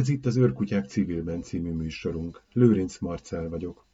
[0.00, 2.42] Ez itt az Őrkutyák civilben című műsorunk.
[2.52, 3.86] Lőrinc Marcel vagyok.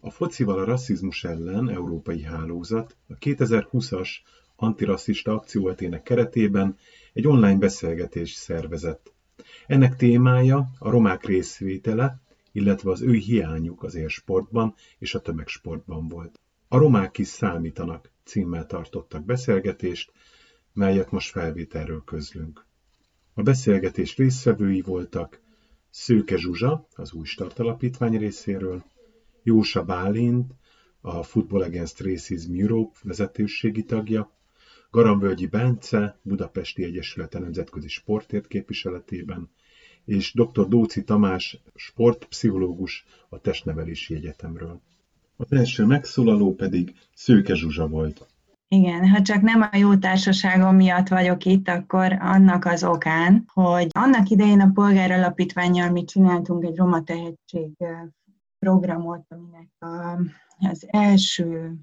[0.00, 4.08] A focival a rasszizmus ellen európai hálózat a 2020-as
[4.56, 6.76] antirasszista akcióhetének keretében
[7.12, 9.12] egy online beszélgetés szervezett.
[9.66, 12.20] Ennek témája a romák részvétele,
[12.52, 16.40] illetve az ő hiányuk az élsportban és a tömegsportban volt.
[16.68, 20.12] A romák is számítanak címmel tartottak beszélgetést,
[20.72, 22.66] melyet most felvételről közlünk.
[23.38, 25.40] A beszélgetés résztvevői voltak
[25.90, 28.84] Szőke Zsuzsa, az Új Start Alapítvány részéről,
[29.42, 30.52] Jósa Bálint,
[31.00, 34.30] a Football Against Racism Europe vezetőségi tagja,
[34.90, 39.50] Garambölgyi Bence, Budapesti Egyesülete Nemzetközi Sportért képviseletében,
[40.04, 40.68] és dr.
[40.68, 44.80] Dóci Tamás, sportpszichológus a Testnevelési Egyetemről.
[45.36, 48.26] Az első megszólaló pedig Szőke Zsuzsa volt.
[48.68, 53.88] Igen, ha csak nem a jó társaságom miatt vagyok itt, akkor annak az okán, hogy
[53.90, 57.70] annak idején a polgáralapítványjal mi csináltunk egy roma tehetség
[58.58, 60.20] programot, aminek a,
[60.58, 61.74] az első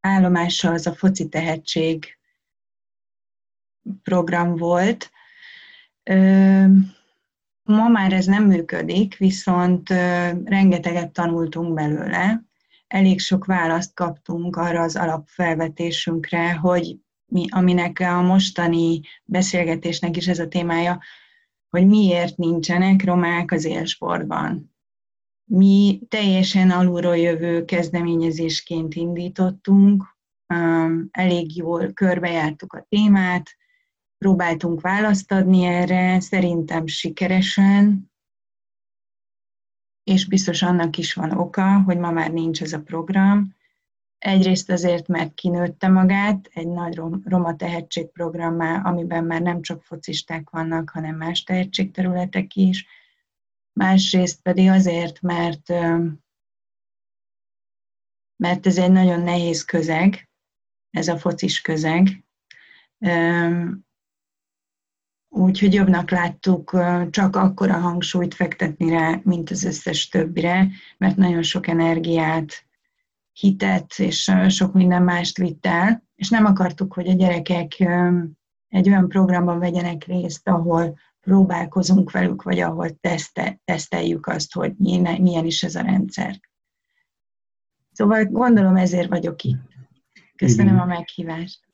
[0.00, 2.18] állomása az a foci tehetség
[4.02, 5.10] program volt.
[7.62, 9.88] Ma már ez nem működik, viszont
[10.44, 12.49] rengeteget tanultunk belőle,
[12.90, 16.96] elég sok választ kaptunk arra az alapfelvetésünkre, hogy
[17.26, 21.00] mi, aminek a mostani beszélgetésnek is ez a témája,
[21.68, 24.74] hogy miért nincsenek romák az élsportban.
[25.44, 30.18] Mi teljesen alulról jövő kezdeményezésként indítottunk,
[31.10, 33.50] elég jól körbejártuk a témát,
[34.18, 38.09] próbáltunk választ adni erre, szerintem sikeresen,
[40.10, 43.56] és biztos annak is van oka, hogy ma már nincs ez a program.
[44.18, 50.90] Egyrészt azért, mert kinőtte magát egy nagy roma tehetségprogrammá, amiben már nem csak focisták vannak,
[50.90, 52.86] hanem más tehetségterületek is.
[53.72, 55.68] Másrészt pedig azért, mert,
[58.36, 60.28] mert ez egy nagyon nehéz közeg,
[60.90, 62.24] ez a focis közeg,
[65.32, 66.78] Úgyhogy jobbnak láttuk
[67.10, 70.68] csak akkora hangsúlyt fektetni rá, mint az összes többire,
[70.98, 72.64] mert nagyon sok energiát,
[73.32, 77.80] hitet és sok minden mást vitt el, és nem akartuk, hogy a gyerekek
[78.68, 85.44] egy olyan programban vegyenek részt, ahol próbálkozunk velük, vagy ahol teszte, teszteljük azt, hogy milyen
[85.44, 86.40] is ez a rendszer.
[87.92, 89.68] Szóval gondolom ezért vagyok itt.
[90.36, 90.78] Köszönöm Igen.
[90.78, 91.69] a meghívást.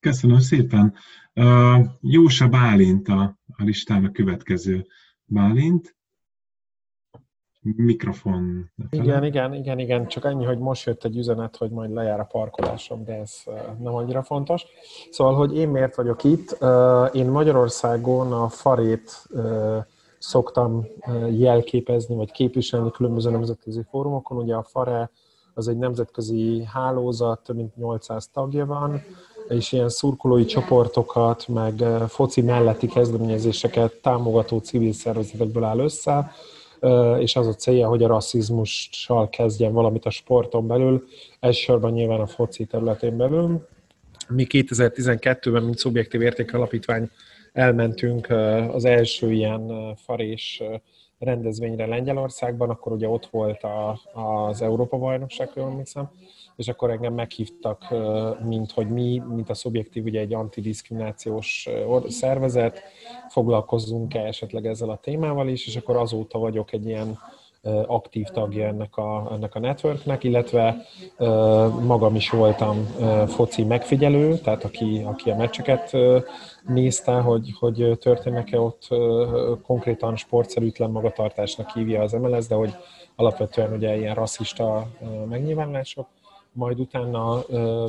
[0.00, 0.94] Köszönöm szépen.
[1.34, 4.86] Uh, Jósa Bálint a, a listán a következő.
[5.24, 5.96] Bálint.
[7.60, 8.70] Mikrofon.
[8.90, 12.24] Igen, igen, igen, igen, csak annyi, hogy most jött egy üzenet, hogy majd lejár a
[12.24, 13.42] parkolásom, de ez
[13.78, 14.64] nem annyira fontos.
[15.10, 16.58] Szóval, hogy én miért vagyok itt?
[17.12, 19.28] Én Magyarországon a farét
[20.18, 20.86] szoktam
[21.30, 24.36] jelképezni, vagy képviselni különböző nemzetközi fórumokon.
[24.42, 25.10] Ugye a FARE
[25.54, 29.02] az egy nemzetközi hálózat, több mint 800 tagja van,
[29.48, 36.32] és ilyen szurkolói csoportokat, meg foci melletti kezdeményezéseket támogató civil szervezetekből áll össze,
[37.18, 41.06] és az a célja, hogy a rasszizmussal kezdjen valamit a sporton belül,
[41.40, 43.66] elsősorban nyilván a foci területén belül.
[44.28, 47.10] Mi 2012-ben, mint szubjektív értékalapítvány
[47.52, 48.30] elmentünk
[48.72, 50.62] az első ilyen farés
[51.18, 56.10] rendezvényre Lengyelországban, akkor ugye ott volt a, az Európa-bajnokság, emlékszem,
[56.58, 57.94] és akkor engem meghívtak,
[58.44, 61.68] mint hogy mi, mint a szubjektív, ugye egy antidiszkriminációs
[62.08, 62.82] szervezet,
[63.28, 67.18] foglalkozzunk-e esetleg ezzel a témával is, és akkor azóta vagyok egy ilyen
[67.86, 70.76] aktív tagja ennek a, ennek a networknek, illetve
[71.82, 72.86] magam is voltam
[73.26, 75.96] foci megfigyelő, tehát aki, aki a meccseket
[76.66, 78.88] nézte, hogy, hogy történnek-e ott
[79.62, 82.74] konkrétan sportszerűtlen magatartásnak hívja az MLS, de hogy
[83.16, 84.86] alapvetően ugye ilyen rasszista
[85.28, 86.06] megnyilvánulások,
[86.58, 87.42] majd utána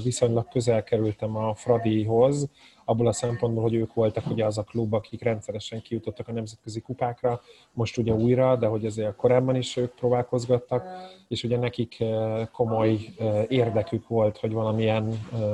[0.04, 2.50] viszonylag közel kerültem a Fradihoz,
[2.86, 6.81] abból a szempontból, hogy ők voltak ugye az a klub, akik rendszeresen kijutottak a nemzetközi
[6.81, 7.42] kupákra,
[7.74, 10.83] most ugye újra, de hogy azért korábban is ők próbálkozgattak,
[11.27, 12.04] és ugye nekik
[12.51, 13.00] komoly
[13.48, 15.10] érdekük volt, hogy valamilyen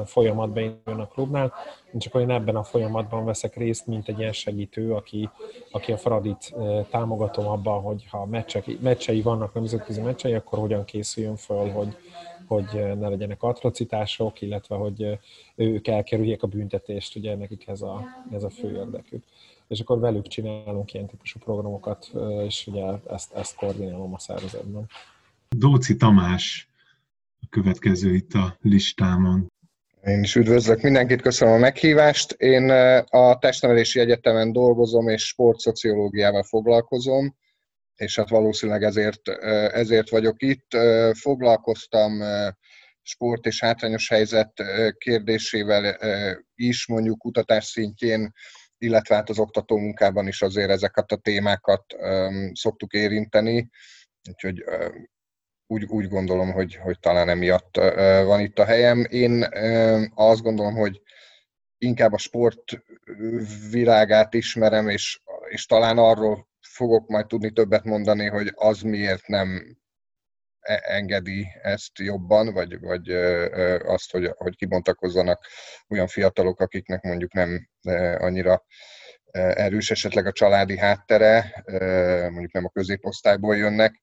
[0.06, 1.54] folyamatban induljon a klubnál.
[1.94, 5.30] Én csak olyan ebben a folyamatban veszek részt, mint egy ilyen segítő, aki,
[5.72, 6.56] aki a Fradit
[6.90, 11.96] támogatom abban, hogy ha meccsek, meccsei vannak, nemzetközi meccsei, akkor hogyan készüljön föl, hogy,
[12.48, 15.20] hogy ne legyenek atrocitások, illetve hogy
[15.56, 19.24] ők elkerüljék a büntetést, ugye nekik ez a, ez a fő érdekük.
[19.68, 22.12] És akkor velük csinálunk ilyen típusú programokat,
[22.46, 24.90] és ugye ezt, ezt koordinálom a szervezetben.
[25.50, 26.70] Dóci Tamás
[27.42, 29.48] a következő itt a listámon.
[30.06, 32.32] Én is üdvözlök mindenkit, köszönöm a meghívást.
[32.32, 32.70] Én
[33.10, 37.36] a Testnevelési Egyetemen dolgozom és sportszociológiával foglalkozom,
[37.96, 39.28] és hát valószínűleg ezért,
[39.74, 40.78] ezért vagyok itt.
[41.12, 42.22] Foglalkoztam
[43.02, 44.64] sport és hátrányos helyzet
[44.98, 45.98] kérdésével
[46.56, 48.32] is, mondjuk kutatás szintjén,
[48.78, 51.96] illetve hát az oktató munkában is azért ezeket a témákat
[52.54, 53.70] szoktuk érinteni,
[54.30, 54.64] úgyhogy
[55.68, 57.76] úgy, úgy gondolom, hogy, hogy talán emiatt
[58.26, 59.06] van itt a helyem.
[59.10, 59.48] Én
[60.16, 61.02] azt gondolom, hogy
[61.78, 62.64] inkább a sport
[63.72, 69.78] világát ismerem, és, és talán arról fogok majd tudni többet mondani, hogy az miért nem
[70.60, 73.10] e, engedi ezt jobban, vagy, vagy
[73.86, 75.46] azt, hogy, hogy kibontakozzanak
[75.90, 77.70] olyan fiatalok, akiknek mondjuk nem
[78.18, 78.66] annyira
[79.36, 81.64] erős esetleg a családi háttere,
[82.30, 84.02] mondjuk nem a középosztályból jönnek,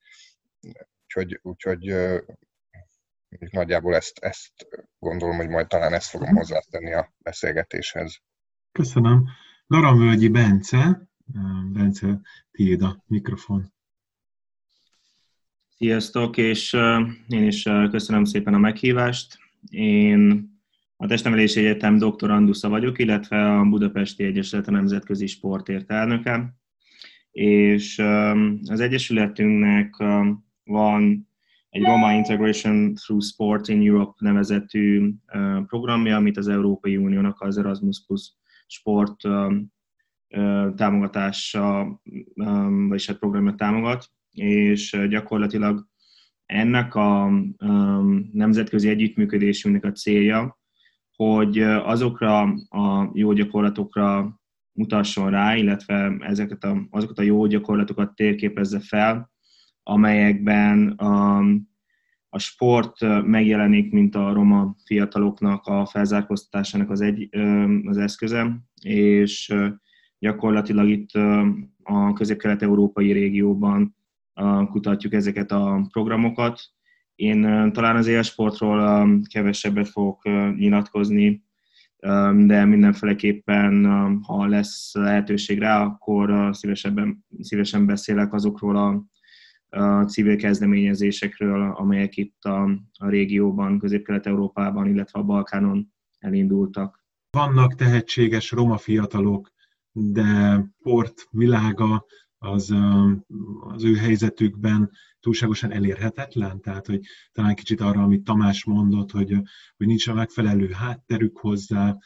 [1.05, 1.95] úgyhogy, úgyhogy
[3.51, 4.53] nagyjából ezt, ezt
[4.99, 8.19] gondolom, hogy majd talán ezt fogom hozzátenni a beszélgetéshez.
[8.73, 9.25] Köszönöm.
[9.67, 11.12] Garamvölgyi Bence,
[11.73, 12.21] Bence,
[12.51, 13.73] tiéd a mikrofon.
[15.69, 16.73] Sziasztok, és
[17.29, 19.39] én is köszönöm szépen a meghívást.
[19.71, 20.51] Én
[20.97, 26.57] a Testnevelési Egyetem doktorandusza vagyok, illetve a Budapesti Egyesület a Nemzetközi Sportért elnöke.
[27.31, 27.99] És
[28.65, 29.97] az Egyesületünknek
[30.65, 31.29] van
[31.71, 35.15] egy Roma Integration Through Sport in Europe nevezetű
[35.67, 38.33] programja, amit az Európai Uniónak az Erasmus Plus
[38.67, 39.17] sport
[40.77, 42.01] támogatása,
[42.89, 45.87] vagyis hát programja támogat, és gyakorlatilag
[46.47, 47.31] ennek a
[48.33, 50.61] nemzetközi együttműködésünknek a célja,
[51.17, 54.41] hogy azokra a jó gyakorlatokra
[54.73, 59.31] mutasson rá, illetve ezeket a, azokat a jó gyakorlatokat térképezze fel,
[59.83, 61.39] amelyekben a,
[62.29, 67.29] a sport megjelenik, mint a roma fiataloknak a felzárkóztatásának az, egy,
[67.87, 69.55] az eszköze, és
[70.23, 71.11] gyakorlatilag itt
[71.83, 73.97] a közép-kelet-európai régióban
[74.71, 76.61] kutatjuk ezeket a programokat.
[77.15, 77.41] Én
[77.73, 80.23] talán az élsportról kevesebbet fogok
[80.57, 81.43] nyilatkozni,
[82.47, 83.85] de mindenféleképpen,
[84.23, 89.05] ha lesz lehetőség rá, akkor szívesebben, szívesen beszélek azokról a
[89.75, 92.63] a civil kezdeményezésekről, amelyek itt a,
[92.99, 97.05] a régióban, Közép-Kelet-Európában, illetve a Balkánon elindultak.
[97.31, 99.52] Vannak tehetséges roma fiatalok,
[99.93, 102.07] de sport világa
[102.39, 102.75] az,
[103.61, 104.91] az ő helyzetükben
[105.21, 107.01] túlságosan elérhetetlen, tehát hogy
[107.33, 109.37] talán kicsit arra, amit Tamás mondott, hogy,
[109.77, 111.97] hogy nincs a megfelelő hátterük hozzá,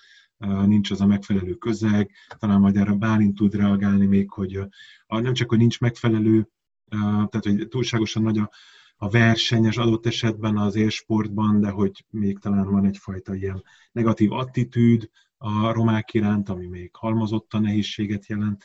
[0.66, 4.60] nincs az a megfelelő közeg, talán majd erre Bálint tud reagálni még, hogy
[5.06, 6.48] nem csak, hogy nincs megfelelő
[6.88, 8.50] tehát hogy túlságosan nagy a,
[8.96, 13.62] a versenyes adott esetben az élsportban, de hogy még talán van egyfajta ilyen
[13.92, 15.10] negatív attitűd
[15.46, 18.64] a romák iránt, ami még halmozottan nehézséget jelent.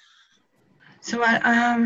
[0.99, 1.37] Szóval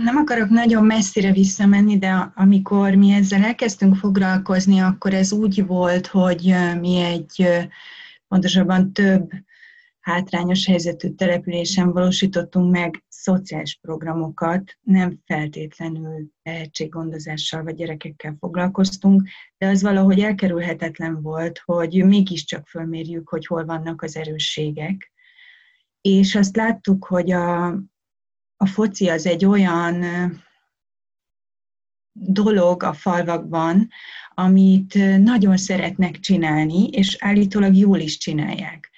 [0.04, 6.08] nem akarok nagyon messzire visszamenni, de amikor mi ezzel elkezdtünk foglalkozni, akkor ez úgy volt,
[6.08, 7.48] hogy mi egy
[8.28, 9.32] pontosabban több
[10.06, 19.82] hátrányos helyzetű településen valósítottunk meg szociális programokat, nem feltétlenül tehetséggondozással vagy gyerekekkel foglalkoztunk, de az
[19.82, 25.12] valahogy elkerülhetetlen volt, hogy mégiscsak fölmérjük, hogy hol vannak az erősségek.
[26.02, 27.68] És azt láttuk, hogy a,
[28.56, 30.04] a foci az egy olyan
[32.12, 33.88] dolog a falvakban,
[34.30, 38.94] amit nagyon szeretnek csinálni, és állítólag jól is csinálják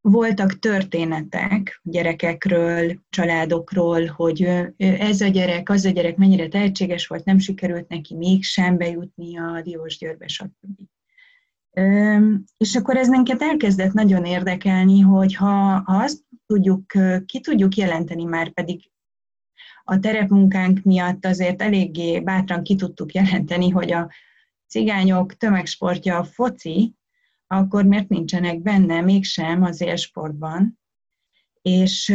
[0.00, 4.42] voltak történetek gyerekekről, családokról, hogy
[4.76, 9.60] ez a gyerek, az a gyerek mennyire tehetséges volt, nem sikerült neki mégsem bejutni a
[9.62, 10.80] Diós Győrbe, stb.
[12.56, 16.92] És akkor ez minket elkezdett nagyon érdekelni, hogy ha, ha azt tudjuk,
[17.26, 18.90] ki tudjuk jelenteni már pedig
[19.84, 24.10] a terepmunkánk miatt azért eléggé bátran ki tudtuk jelenteni, hogy a
[24.66, 26.94] cigányok tömegsportja a foci,
[27.56, 30.78] akkor miért nincsenek benne mégsem az élsportban.
[31.62, 32.10] És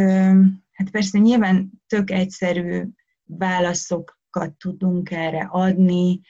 [0.71, 2.83] hát persze nyilván tök egyszerű
[3.23, 6.21] válaszokat tudunk erre adni,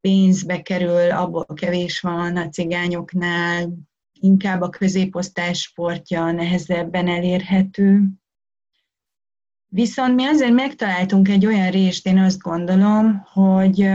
[0.00, 3.72] pénzbe kerül, abból kevés van a cigányoknál,
[4.12, 8.02] inkább a középosztály sportja nehezebben elérhető.
[9.66, 13.90] Viszont mi azért megtaláltunk egy olyan részt, én azt gondolom, hogy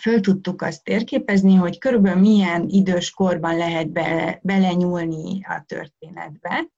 [0.00, 6.68] föl tudtuk azt térképezni, hogy körülbelül milyen idős korban lehet bele, belenyúlni a történetbe,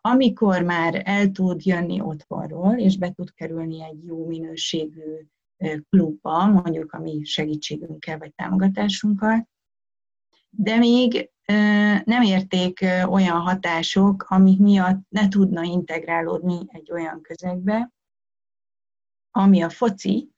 [0.00, 5.26] amikor már el tud jönni otthonról, és be tud kerülni egy jó minőségű
[5.90, 9.48] klubba, mondjuk a mi segítségünkkel vagy támogatásunkkal,
[10.50, 11.30] de még
[12.04, 17.92] nem érték olyan hatások, amik miatt ne tudna integrálódni egy olyan közegbe,
[19.30, 20.30] ami a foci,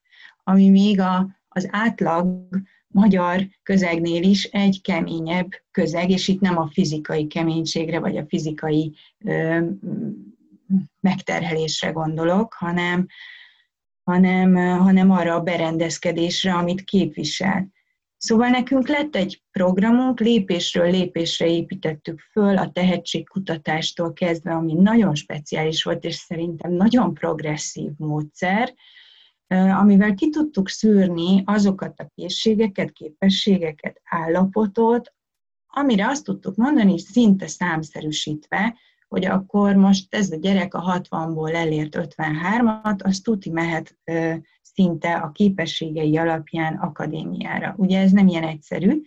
[0.45, 2.49] ami még a, az átlag
[2.87, 8.97] magyar közegnél is egy keményebb közeg, és itt nem a fizikai keménységre, vagy a fizikai
[9.25, 9.61] ö,
[11.01, 13.07] megterhelésre gondolok, hanem,
[14.03, 17.73] hanem, hanem arra a berendezkedésre, amit képvisel.
[18.17, 25.83] Szóval nekünk lett egy programunk, lépésről lépésre építettük föl a tehetségkutatástól kezdve, ami nagyon speciális
[25.83, 28.75] volt, és szerintem nagyon progresszív módszer,
[29.81, 35.13] amivel ki tudtuk szűrni azokat a készségeket, képességeket, állapotot,
[35.67, 38.77] amire azt tudtuk mondani, szinte számszerűsítve,
[39.09, 43.99] hogy akkor most ez a gyerek a 60-ból elért 53-at, az tuti mehet
[44.63, 47.75] szinte a képességei alapján akadémiára.
[47.77, 49.03] Ugye ez nem ilyen egyszerű,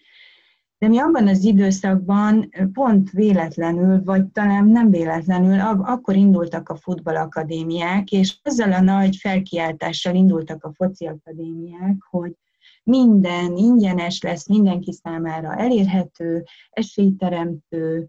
[0.79, 8.11] de mi abban az időszakban pont véletlenül, vagy talán nem véletlenül, akkor indultak a futballakadémiák,
[8.11, 12.35] és azzal a nagy felkiáltással indultak a foci akadémiák, hogy
[12.83, 18.07] minden ingyenes lesz, mindenki számára elérhető, esélyteremtő,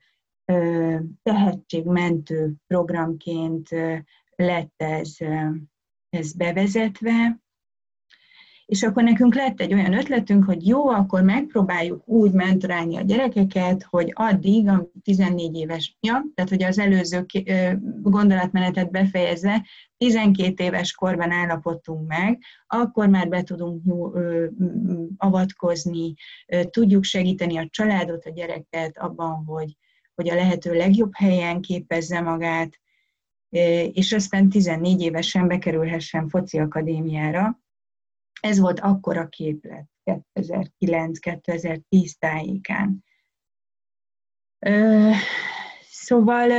[1.23, 3.69] tehetségmentő programként
[4.37, 5.17] lett ez,
[6.09, 7.41] ez bevezetve,
[8.69, 13.83] és akkor nekünk lett egy olyan ötletünk, hogy jó, akkor megpróbáljuk úgy mentorálni a gyerekeket,
[13.83, 17.27] hogy addig, a 14 éves, ja, tehát hogy az előző
[18.03, 23.83] gondolatmenetet befejezve, 12 éves korban állapodtunk meg, akkor már be tudunk
[25.17, 26.15] avatkozni,
[26.71, 29.77] tudjuk segíteni a családot, a gyereket abban, hogy,
[30.15, 32.81] hogy a lehető legjobb helyen képezze magát,
[33.93, 37.59] és aztán 14 évesen bekerülhessen foci akadémiára,
[38.41, 39.87] ez volt akkor a képlet
[40.35, 43.05] 2009-2010 tájékán.
[45.91, 46.51] Szóval,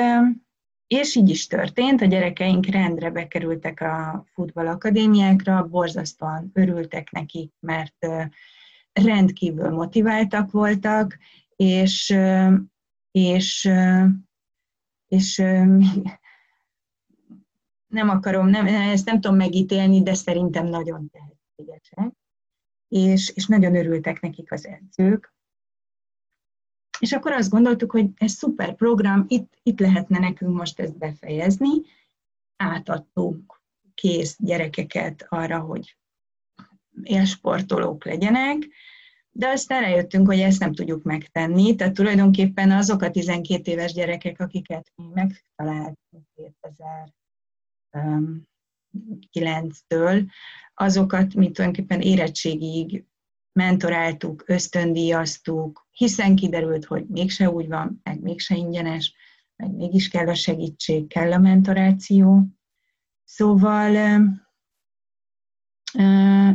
[0.88, 8.08] és így is történt, a gyerekeink rendre bekerültek a futballakadémiákra, borzasztóan örültek nekik, mert
[8.94, 11.18] rendkívül motiváltak voltak,
[11.56, 12.16] és,
[13.12, 13.70] és,
[15.08, 15.38] és
[17.88, 22.14] nem akarom, nem, ezt nem tudom megítélni, de szerintem nagyon tehet tehetségesek,
[22.88, 25.34] és, és nagyon örültek nekik az edzők.
[27.00, 31.70] És akkor azt gondoltuk, hogy ez szuper program, itt, itt lehetne nekünk most ezt befejezni.
[32.56, 33.62] Átadtunk
[33.94, 35.98] kész gyerekeket arra, hogy
[37.04, 38.58] élsportolók legyenek,
[39.32, 44.40] de aztán rájöttünk, hogy ezt nem tudjuk megtenni, tehát tulajdonképpen azok a 12 éves gyerekek,
[44.40, 46.26] akiket mi megtaláltunk
[47.92, 50.30] 2009-től,
[50.82, 53.06] azokat, mint tulajdonképpen érettségig
[53.52, 59.14] mentoráltuk, ösztöndíjaztuk, hiszen kiderült, hogy mégse úgy van, meg mégse ingyenes,
[59.56, 62.46] meg mégis kell a segítség, kell a mentoráció.
[63.24, 64.22] Szóval,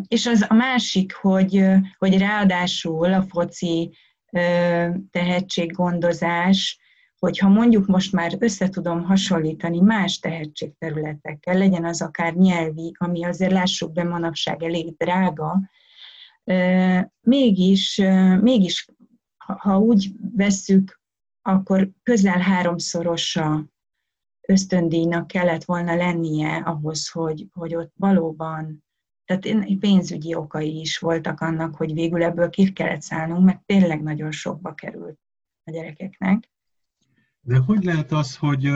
[0.09, 1.65] és az a másik, hogy,
[1.99, 3.97] hogy ráadásul a foci
[5.11, 6.79] tehetséggondozás
[7.25, 13.53] hogyha mondjuk most már össze tudom hasonlítani más tehetségterületekkel, legyen az akár nyelvi, ami azért
[13.53, 15.71] lássuk be manapság elég drága,
[17.21, 17.97] mégis,
[18.41, 18.89] mégis
[19.37, 21.01] ha úgy vesszük,
[21.43, 23.65] akkor közel háromszorosa
[24.49, 28.85] ösztöndíjnak kellett volna lennie ahhoz, hogy, hogy ott valóban,
[29.25, 34.31] tehát pénzügyi okai is voltak annak, hogy végül ebből ki kellett szállnunk, mert tényleg nagyon
[34.31, 35.19] sokba került
[35.65, 36.53] a gyerekeknek.
[37.45, 38.71] De hogy lehet az, hogy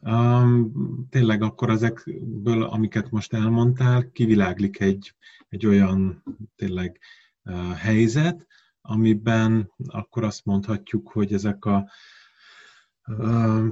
[0.00, 5.14] um, tényleg akkor ezekből, amiket most elmondtál, kiviláglik egy,
[5.48, 6.22] egy olyan
[6.56, 7.00] tényleg
[7.44, 8.46] uh, helyzet,
[8.80, 11.90] amiben akkor azt mondhatjuk, hogy ezek a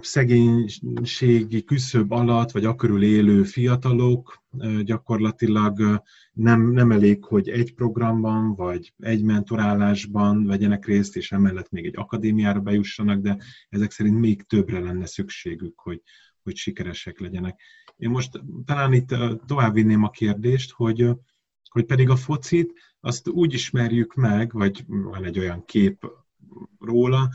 [0.01, 4.43] szegénységi küszöb alatt, vagy akörül élő fiatalok
[4.83, 11.87] gyakorlatilag nem, nem elég, hogy egy programban, vagy egy mentorálásban vegyenek részt, és emellett még
[11.87, 16.03] egy akadémiára bejussanak, de ezek szerint még többre lenne szükségük, hogy,
[16.43, 17.61] hogy sikeresek legyenek.
[17.97, 19.15] Én most talán itt
[19.47, 21.11] tovább vinném a kérdést, hogy,
[21.71, 26.07] hogy pedig a focit, azt úgy ismerjük meg, vagy van egy olyan kép
[26.79, 27.29] róla,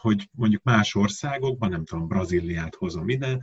[0.00, 3.38] hogy mondjuk más országokban, nem tudom, Brazíliát hozom ide,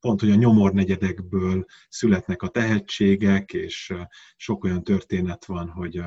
[0.00, 3.94] pont, hogy a nyomornegyedekből születnek a tehetségek, és
[4.36, 6.02] sok olyan történet van, hogy,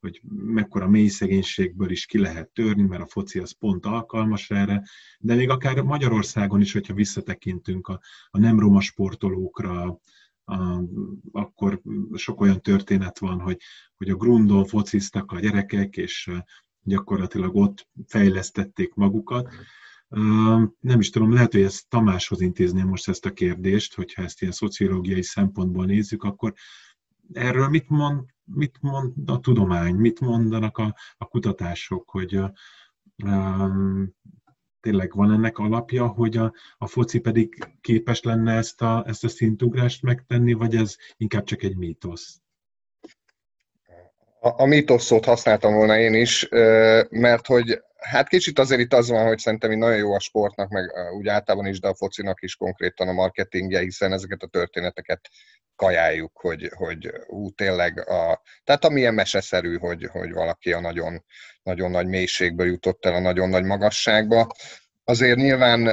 [0.00, 4.82] hogy mekkora mély szegénységből is ki lehet törni, mert a foci az pont alkalmas erre,
[5.18, 8.00] de még akár Magyarországon is, hogyha visszatekintünk a,
[8.30, 10.00] a nem roma sportolókra,
[10.44, 10.82] a,
[11.32, 11.80] akkor
[12.14, 13.60] sok olyan történet van, hogy,
[13.96, 16.30] hogy a grundon fociztak a gyerekek, és
[16.86, 19.48] gyakorlatilag ott fejlesztették magukat.
[20.80, 24.52] Nem is tudom, lehet, hogy ezt Tamáshoz intézném most ezt a kérdést, hogyha ezt ilyen
[24.52, 26.52] szociológiai szempontból nézzük, akkor
[27.32, 32.40] erről mit mond, mit mond a tudomány, mit mondanak a, a kutatások, hogy
[33.24, 34.14] um,
[34.80, 39.28] tényleg van ennek alapja, hogy a, a foci pedig képes lenne ezt a, ezt a
[39.28, 42.40] szintugrást megtenni, vagy ez inkább csak egy mítosz?
[44.46, 46.48] A, a használtam volna én is,
[47.10, 50.68] mert hogy hát kicsit azért itt az van, hogy szerintem így nagyon jó a sportnak,
[50.68, 55.20] meg úgy általában is, de a focinak is konkrétan a marketingje, hiszen ezeket a történeteket
[55.76, 61.24] kajáljuk, hogy, hogy ú, tényleg a, tehát amilyen meseszerű, hogy, hogy valaki a nagyon,
[61.62, 64.52] nagyon nagy mélységből jutott el a nagyon nagy magasságba.
[65.04, 65.86] Azért nyilván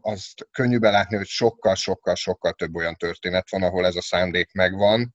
[0.00, 5.14] azt könnyű belátni, hogy sokkal-sokkal-sokkal több olyan történet van, ahol ez a szándék megvan,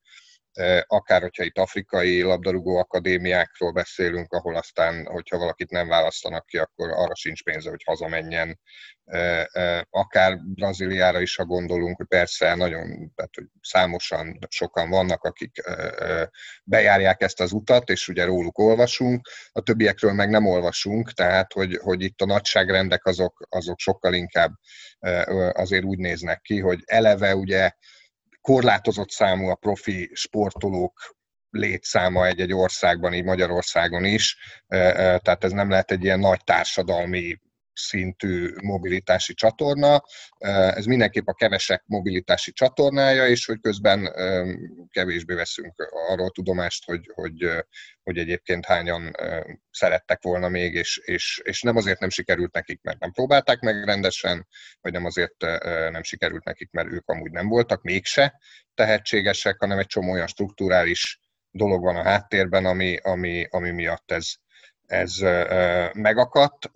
[0.86, 6.90] akár hogyha itt afrikai labdarúgó akadémiákról beszélünk, ahol aztán, hogyha valakit nem választanak ki, akkor
[6.90, 8.60] arra sincs pénze, hogy hazamenjen.
[9.90, 15.62] Akár Brazíliára is, ha gondolunk, hogy persze nagyon, tehát hogy számosan sokan vannak, akik
[16.64, 21.78] bejárják ezt az utat, és ugye róluk olvasunk, a többiekről meg nem olvasunk, tehát hogy,
[21.82, 24.52] hogy itt a nagyságrendek azok, azok sokkal inkább
[25.52, 27.70] azért úgy néznek ki, hogy eleve ugye
[28.44, 31.16] korlátozott számú a profi sportolók
[31.50, 34.36] létszáma egy-egy országban, így Magyarországon is,
[34.68, 37.40] tehát ez nem lehet egy ilyen nagy társadalmi
[37.74, 40.02] szintű mobilitási csatorna.
[40.38, 44.12] Ez mindenképp a kevesek mobilitási csatornája, és hogy közben
[44.90, 47.48] kevésbé veszünk arról tudomást, hogy, hogy,
[48.02, 49.10] hogy egyébként hányan
[49.70, 53.84] szerettek volna még, és, és, és nem azért nem sikerült nekik, mert nem próbálták meg
[53.84, 54.46] rendesen,
[54.80, 55.40] vagy nem azért
[55.90, 58.40] nem sikerült nekik, mert ők amúgy nem voltak mégse
[58.74, 64.32] tehetségesek, hanem egy csomó olyan strukturális dolog van a háttérben, ami, ami, ami miatt ez,
[64.86, 65.16] ez
[65.92, 66.70] megakadt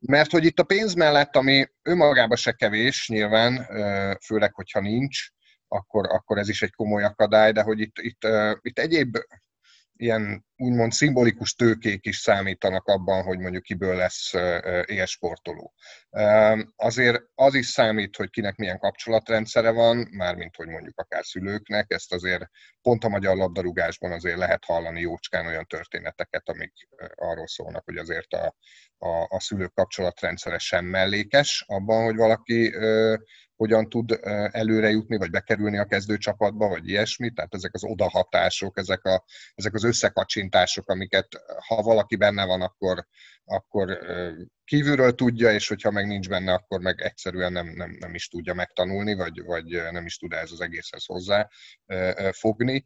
[0.00, 3.66] mert hogy itt a pénz mellett, ami önmagában se kevés nyilván,
[4.24, 5.28] főleg, hogyha nincs,
[5.68, 8.26] akkor, akkor ez is egy komoly akadály, de hogy itt, itt,
[8.60, 9.16] itt egyéb
[10.00, 14.32] ilyen úgymond szimbolikus tőkék is számítanak abban, hogy mondjuk kiből lesz
[14.84, 15.74] élsportoló.
[16.76, 22.12] Azért az is számít, hogy kinek milyen kapcsolatrendszere van, mármint hogy mondjuk akár szülőknek, ezt
[22.12, 22.50] azért
[22.82, 26.72] pont a magyar labdarúgásban azért lehet hallani jócskán olyan történeteket, amik
[27.14, 28.54] arról szólnak, hogy azért a,
[28.98, 32.74] a, a szülők kapcsolatrendszere sem mellékes abban, hogy valaki
[33.60, 34.18] hogyan tud
[34.50, 39.74] előre jutni, vagy bekerülni a kezdőcsapatba, vagy ilyesmi, tehát ezek az odahatások, ezek, a, ezek
[39.74, 41.28] az összekacsintások, amiket
[41.66, 43.06] ha valaki benne van, akkor,
[43.44, 43.98] akkor
[44.64, 48.54] kívülről tudja, és hogyha meg nincs benne, akkor meg egyszerűen nem, nem, nem is tudja
[48.54, 51.48] megtanulni, vagy, vagy nem is tud ez az egészhez hozzá
[52.30, 52.84] fogni.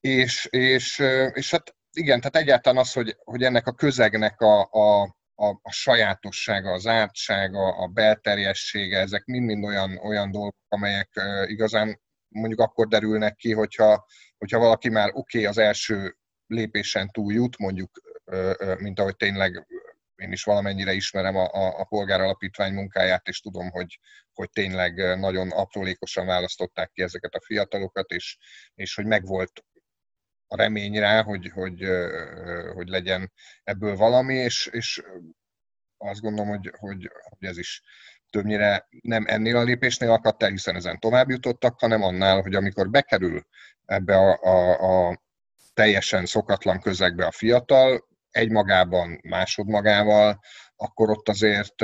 [0.00, 0.98] És, és,
[1.32, 5.72] és hát igen, tehát egyáltalán az, hogy, hogy ennek a közegnek a, a, a, a
[5.72, 11.10] sajátossága, az ártsága, a belterjessége, ezek mind-mind olyan, olyan dolgok, amelyek
[11.44, 14.06] igazán mondjuk akkor derülnek ki, hogyha,
[14.38, 17.90] hogyha valaki már oké okay, az első lépésen túl jut, mondjuk,
[18.78, 19.66] mint ahogy tényleg
[20.16, 23.98] én is valamennyire ismerem a, a, a polgáralapítvány munkáját, és tudom, hogy,
[24.32, 28.38] hogy tényleg nagyon aprólékosan választották ki ezeket a fiatalokat, és,
[28.74, 29.64] és hogy megvolt
[30.52, 31.84] a remény rá, hogy, hogy,
[32.74, 33.32] hogy legyen
[33.64, 35.02] ebből valami, és, és
[35.96, 37.82] azt gondolom, hogy, hogy, hogy ez is
[38.30, 42.90] többnyire nem ennél a lépésnél akadt el, hiszen ezen tovább jutottak, hanem annál, hogy amikor
[42.90, 43.42] bekerül
[43.84, 45.22] ebbe a, a, a
[45.74, 50.40] teljesen szokatlan közegbe a fiatal, egymagában, másodmagával,
[50.76, 51.74] akkor ott azért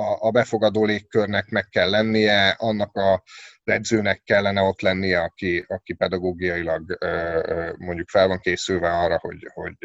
[0.00, 3.22] a befogadó légkörnek meg kell lennie, annak a
[3.64, 6.98] edzőnek kellene ott lennie, aki, aki pedagógiailag
[7.78, 9.76] mondjuk fel van készülve arra, hogy, hogy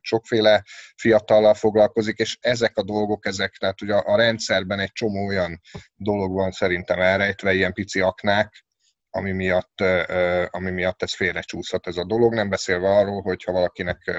[0.00, 0.64] sokféle
[0.96, 5.60] fiatallal foglalkozik, és ezek a dolgok, ezek, tehát ugye a, a rendszerben egy csomó olyan
[5.94, 8.64] dolog van szerintem elrejtve, ilyen pici aknák,
[9.10, 9.80] ami miatt,
[10.50, 14.10] ami miatt ez félrecsúszhat ez a dolog, nem beszélve arról, hogyha valakinek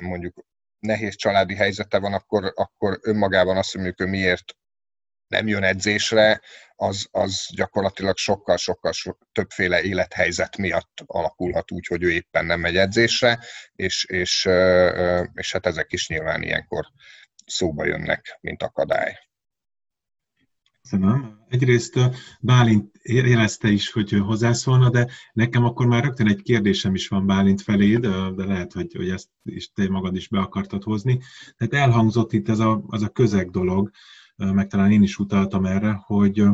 [0.00, 0.34] mondjuk
[0.82, 4.56] nehéz családi helyzete van, akkor, akkor önmagában azt mondjuk, hogy miért
[5.26, 6.40] nem jön edzésre,
[6.74, 8.92] az, az gyakorlatilag sokkal-sokkal
[9.32, 13.38] többféle élethelyzet miatt alakulhat úgy, hogy ő éppen nem megy edzésre,
[13.72, 14.48] és, és,
[15.34, 16.86] és hát ezek is nyilván ilyenkor
[17.46, 19.18] szóba jönnek, mint akadály.
[20.82, 21.40] Köszönöm.
[21.48, 21.98] Egyrészt
[22.40, 27.62] Bálint érezte is, hogy hozzászólna, de nekem akkor már rögtön egy kérdésem is van Bálint
[27.62, 31.18] feléd, de lehet, hogy, hogy ezt is te magad is be akartad hozni.
[31.56, 33.90] Tehát elhangzott itt ez a, az a közeg dolog,
[34.36, 36.44] meg talán én is utaltam erre, hogy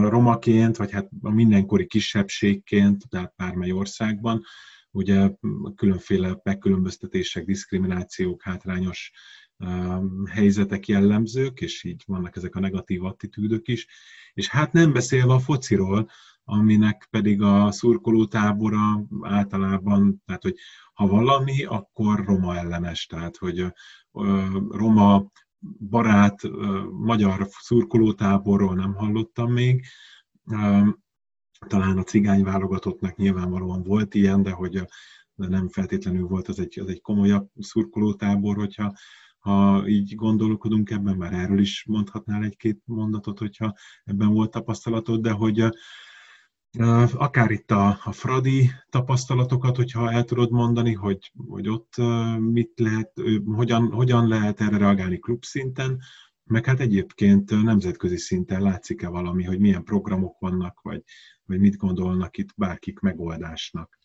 [0.00, 4.42] romaként, vagy hát a mindenkori kisebbségként, tehát bármely országban,
[4.90, 5.30] ugye
[5.74, 9.12] különféle megkülönböztetések, diszkriminációk, hátrányos
[10.30, 13.86] helyzetek jellemzők, és így vannak ezek a negatív attitűdök is.
[14.32, 16.10] És hát nem beszélve a fociról,
[16.44, 20.54] aminek pedig a szurkolótábora általában, tehát hogy
[20.92, 23.66] ha valami, akkor roma ellenes, tehát hogy
[24.70, 25.30] roma
[25.90, 26.42] barát
[26.90, 29.84] magyar szurkolótáborról nem hallottam még.
[31.66, 34.86] Talán a cigány válogatottnak nyilvánvalóan volt ilyen, de hogy
[35.38, 38.92] de nem feltétlenül volt az egy, az egy komolyabb szurkolótábor, hogyha
[39.38, 43.74] ha így gondolkodunk ebben, már erről is mondhatnál egy-két mondatot, hogyha
[44.04, 45.64] ebben volt tapasztalatod, de hogy
[47.12, 51.94] akár itt a, a Fradi tapasztalatokat, hogyha el tudod mondani, hogy, hogy ott
[52.38, 53.12] mit lehet,
[53.44, 56.00] hogyan, hogyan lehet erre reagálni klubszinten,
[56.44, 61.02] meg hát egyébként nemzetközi szinten látszik-e valami, hogy milyen programok vannak, vagy,
[61.44, 63.98] vagy mit gondolnak itt bárkik megoldásnak?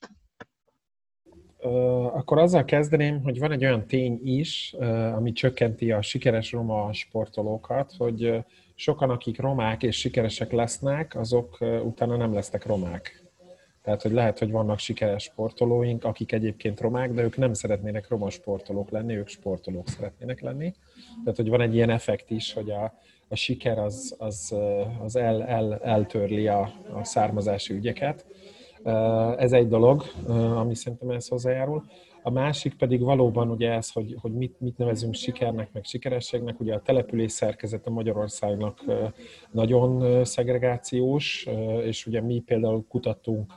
[2.13, 4.76] Akkor azzal kezdeném, hogy van egy olyan tény is,
[5.15, 8.43] ami csökkenti a sikeres roma sportolókat, hogy
[8.76, 13.23] sokan, akik romák és sikeresek lesznek, azok utána nem lesznek romák.
[13.84, 18.30] Tehát, hogy lehet, hogy vannak sikeres sportolóink, akik egyébként romák, de ők nem szeretnének roma
[18.30, 20.73] sportolók lenni, ők sportolók szeretnének lenni.
[21.23, 22.93] Tehát, hogy van egy ilyen effekt is, hogy a,
[23.28, 24.56] a siker az, az,
[25.04, 28.26] az el, el, eltörli a, a származási ügyeket.
[29.38, 30.04] Ez egy dolog,
[30.56, 31.84] ami szerintem ehhez hozzájárul.
[32.26, 36.60] A másik pedig valóban ugye ez, hogy, hogy mit, mit nevezünk sikernek, meg sikerességnek.
[36.60, 38.84] Ugye a település szerkezete Magyarországnak
[39.52, 41.48] nagyon szegregációs,
[41.84, 43.54] és ugye mi például kutattunk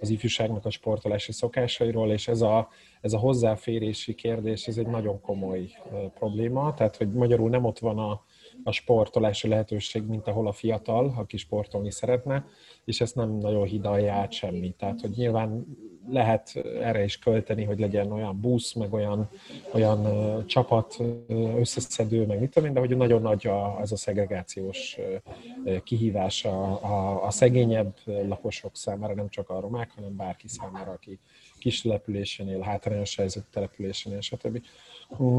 [0.00, 2.68] az ifjúságnak a sportolási szokásairól, és ez a,
[3.00, 5.70] ez a hozzáférési kérdés, ez egy nagyon komoly
[6.14, 6.74] probléma.
[6.74, 8.22] Tehát, hogy magyarul nem ott van a,
[8.62, 12.46] a sportolási lehetőség, mint ahol a fiatal, aki sportolni szeretne,
[12.84, 14.74] és ezt nem nagyon hidalja át semmi.
[14.78, 15.66] Tehát, hogy nyilván
[16.08, 19.28] lehet erre is költeni, hogy legyen olyan busz, meg olyan,
[19.72, 20.06] olyan
[20.46, 20.96] csapat
[21.56, 24.98] összeszedő, meg mit tudom én, de hogy nagyon nagy a, ez a szegregációs
[25.84, 31.18] kihívás a, a, a szegényebb lakosok számára, nem csak a romák, hanem bárki számára, aki
[31.58, 34.62] kis településen él, hátrányos helyzetű településen él, stb.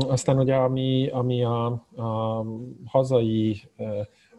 [0.08, 2.46] Aztán ugye ami, ami a, a
[2.86, 3.62] hazai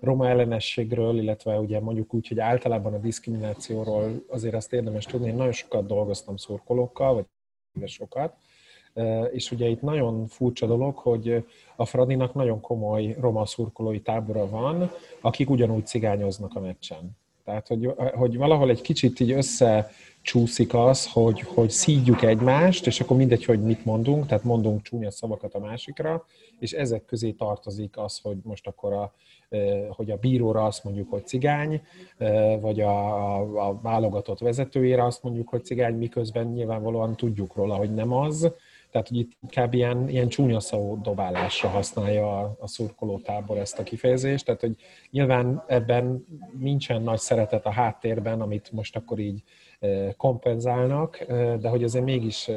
[0.01, 5.35] roma ellenességről, illetve ugye mondjuk úgy, hogy általában a diszkriminációról azért azt érdemes tudni, én
[5.35, 8.35] nagyon sokat dolgoztam szurkolókkal, vagy sokat,
[9.33, 11.45] és ugye itt nagyon furcsa dolog, hogy
[11.77, 17.17] a Fradinak nagyon komoly roma szurkolói tábora van, akik ugyanúgy cigányoznak a meccsen.
[17.47, 23.17] Tehát, hogy, hogy valahol egy kicsit így összecsúszik az, hogy, hogy szídjuk egymást, és akkor
[23.17, 26.27] mindegy, hogy mit mondunk, tehát mondunk csúnya szavakat a másikra,
[26.59, 29.13] és ezek közé tartozik az, hogy most akkor a,
[29.89, 31.83] hogy a bíróra azt mondjuk, hogy cigány,
[32.61, 37.95] vagy a, a, a válogatott vezetőjére azt mondjuk, hogy cigány, miközben nyilvánvalóan tudjuk róla, hogy
[37.95, 38.53] nem az,
[38.97, 43.83] tehát, hogy itt inkább ilyen, ilyen csúnya szó dobálásra használja a, a szurkolótábor ezt a
[43.83, 44.45] kifejezést.
[44.45, 44.77] Tehát, hogy
[45.11, 46.27] nyilván ebben
[46.59, 49.43] nincsen nagy szeretet a háttérben, amit most akkor így
[50.17, 51.25] kompenzálnak,
[51.61, 52.51] de hogy azért mégis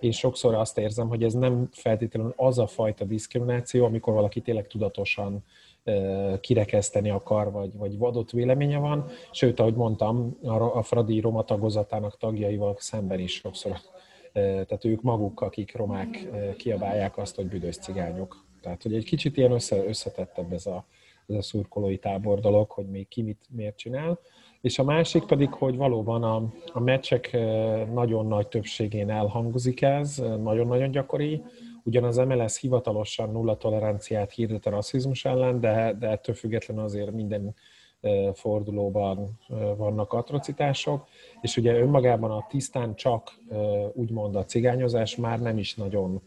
[0.00, 4.66] én sokszor azt érzem, hogy ez nem feltétlenül az a fajta diszkrimináció, amikor valaki tényleg
[4.66, 5.44] tudatosan
[6.40, 9.06] kirekeszteni akar, vagy, vagy adott véleménye van.
[9.30, 10.38] Sőt, ahogy mondtam,
[10.74, 13.76] a Fradi Roma tagozatának tagjaival szemben is sokszor
[14.32, 18.44] tehát ők maguk, akik romák kiabálják azt, hogy büdös cigányok.
[18.60, 20.86] Tehát, hogy egy kicsit ilyen össze, összetettebb ez a,
[21.26, 24.18] ez a szurkolói tábor dolog, hogy még ki mit, miért csinál.
[24.60, 27.32] És a másik pedig, hogy valóban a, a meccsek
[27.92, 31.42] nagyon nagy többségén elhangozik ez, nagyon-nagyon gyakori.
[31.84, 37.12] Ugyan az MLS hivatalosan nulla toleranciát hirdet a rasszizmus ellen, de, de ettől függetlenül azért
[37.12, 37.54] minden
[38.34, 39.38] fordulóban
[39.76, 41.06] vannak atrocitások,
[41.40, 43.38] és ugye önmagában a tisztán csak
[43.92, 46.22] úgymond a cigányozás már nem is nagyon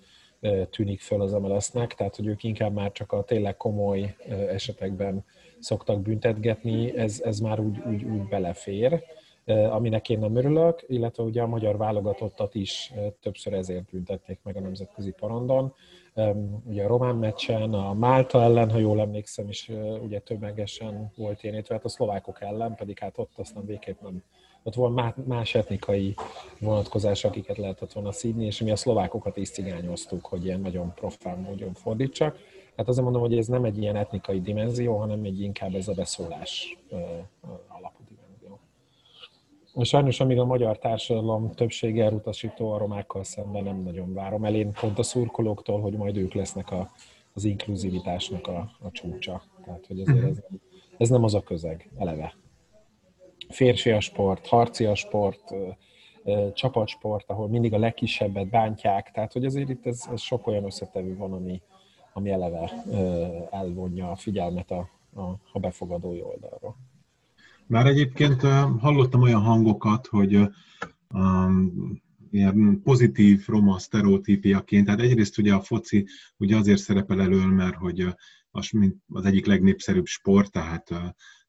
[0.70, 4.16] tűnik föl az MLS-nek, tehát hogy ők inkább már csak a tényleg komoly
[4.50, 5.26] esetekben
[5.60, 9.04] szoktak büntetgetni, ez, ez már úgy, úgy, úgy belefér,
[9.46, 14.60] aminek én nem örülök, illetve ugye a magyar válogatottat is többször ezért büntették meg a
[14.60, 15.74] nemzetközi parandon,
[16.66, 19.72] ugye a román meccsen, a Málta ellen, ha jól emlékszem, is
[20.04, 24.24] ugye tömegesen volt ilyen, hát a szlovákok ellen, pedig hát ott aztán végképp nem,
[24.64, 26.16] ott volt más etnikai
[26.60, 31.40] vonatkozás, akiket lehetett volna szídni, és mi a szlovákokat is cigányoztuk, hogy ilyen nagyon profán
[31.40, 32.38] módon fordítsak.
[32.78, 35.94] Hát azért mondom, hogy ez nem egy ilyen etnikai dimenzió, hanem egy inkább ez a
[35.94, 36.78] beszólás
[39.80, 44.56] Sajnos, amíg a magyar társadalom többsége elutasító a romákkal szemben nem nagyon várom el.
[44.56, 46.92] Én pont a szurkolóktól, hogy majd ők lesznek a,
[47.34, 49.44] az inkluzivitásnak a, a csúcsa.
[49.66, 50.44] Tehát, hogy azért ez,
[50.98, 52.36] ez nem az a közeg, eleve.
[53.50, 55.54] Férfi a sport, harci a sport,
[56.54, 61.18] csapatsport, ahol mindig a legkisebbet bántják, tehát hogy azért itt ez, ez sok olyan összetevő
[61.18, 61.62] van, ami,
[62.14, 62.72] ami eleve
[63.50, 66.76] elvonja a figyelmet a, a, a befogadói oldalról.
[67.72, 68.42] Már egyébként
[68.80, 70.36] hallottam olyan hangokat, hogy
[71.14, 76.08] um, ilyen pozitív roma sztereotípiaként, tehát egyrészt ugye a foci
[76.38, 78.08] ugye azért szerepel elől, mert hogy
[78.52, 78.70] az,
[79.08, 80.84] az egyik legnépszerűbb sport, tehát,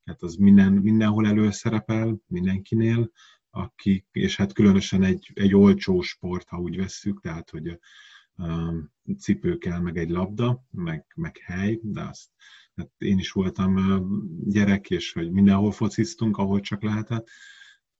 [0.05, 3.11] tehát az minden, mindenhol előszerepel, mindenkinél,
[3.51, 7.79] aki, és hát különösen egy, egy olcsó sport, ha úgy vesszük, tehát hogy
[8.37, 12.29] um, cipő kell, meg egy labda, meg, meg hely, de azt
[12.99, 14.01] én is voltam
[14.45, 17.29] gyerek, és hogy mindenhol fociztunk, ahol csak lehetett,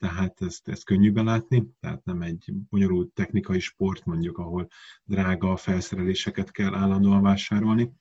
[0.03, 4.69] tehát ezt, ezt könnyű belátni, tehát nem egy bonyolult technikai sport, mondjuk, ahol
[5.05, 7.93] drága felszereléseket kell állandóan vásárolni.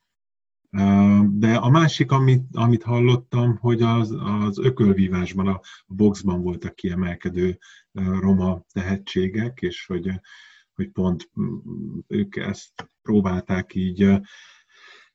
[1.30, 7.58] De a másik, amit, amit hallottam, hogy az, az ökölvívásban, a boxban voltak kiemelkedő
[8.20, 10.10] roma tehetségek, és hogy,
[10.74, 11.30] hogy pont
[12.08, 14.22] ők ezt próbálták így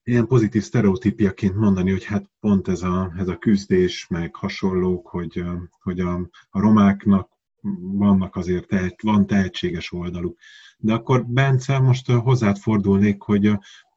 [0.09, 5.45] ilyen pozitív sztereotípiaként mondani, hogy hát pont ez a, ez a küzdés, meg hasonlók, hogy,
[5.83, 7.29] hogy a, a romáknak
[7.81, 10.39] vannak azért, tehet, van tehetséges oldaluk.
[10.79, 13.53] De akkor Bence, most hozzád fordulnék, hogy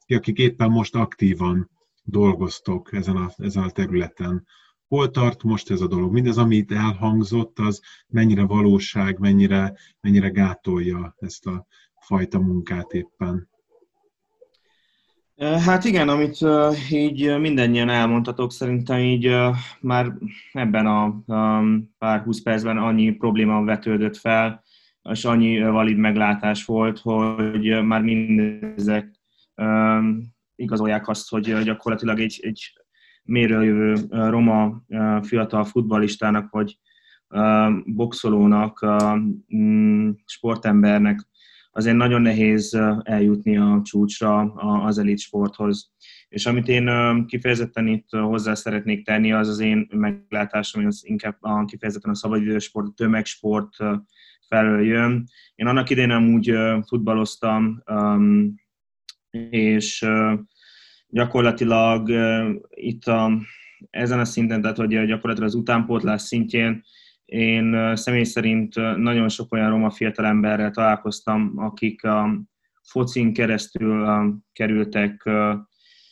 [0.06, 1.70] akik éppen most aktívan
[2.02, 4.46] dolgoztok ezen a, ezen a területen,
[4.88, 6.12] hol tart most ez a dolog?
[6.12, 11.66] Mindez, amit elhangzott, az mennyire valóság, mennyire, mennyire gátolja ezt a
[12.00, 13.49] fajta munkát éppen?
[15.40, 16.38] Hát igen, amit
[16.90, 19.36] így mindennyien elmondhatok, szerintem így
[19.80, 20.12] már
[20.52, 21.22] ebben a
[21.98, 24.62] pár húsz percben annyi probléma vetődött fel,
[25.10, 29.10] és annyi valid meglátás volt, hogy már mindezek
[30.56, 32.72] igazolják azt, hogy gyakorlatilag egy, egy
[33.22, 34.82] méről jövő roma
[35.22, 36.78] fiatal futballistának, vagy
[37.84, 38.86] boxolónak,
[40.24, 41.29] sportembernek
[41.70, 44.52] azért nagyon nehéz eljutni a csúcsra
[44.84, 45.92] az elit sporthoz.
[46.28, 46.90] És amit én
[47.26, 52.14] kifejezetten itt hozzá szeretnék tenni, az az én meglátásom, hogy az inkább a, kifejezetten a
[52.14, 53.76] szabadidősport, a tömegsport
[54.48, 55.24] felől jön.
[55.54, 56.52] Én annak idén amúgy
[56.86, 57.82] futballoztam,
[59.50, 60.06] és
[61.08, 62.10] gyakorlatilag
[62.70, 63.30] itt a,
[63.90, 66.82] ezen a szinten, tehát hogy gyakorlatilag az utánpótlás szintjén
[67.30, 72.40] én személy szerint nagyon sok olyan roma fiatalemberrel találkoztam, akik a
[72.82, 74.06] focin keresztül
[74.52, 75.22] kerültek,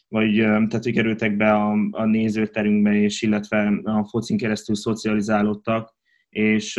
[0.09, 5.95] vagy tehát, hogy kerültek be a, a nézőterünkbe, és illetve a focin keresztül szocializálódtak,
[6.29, 6.77] és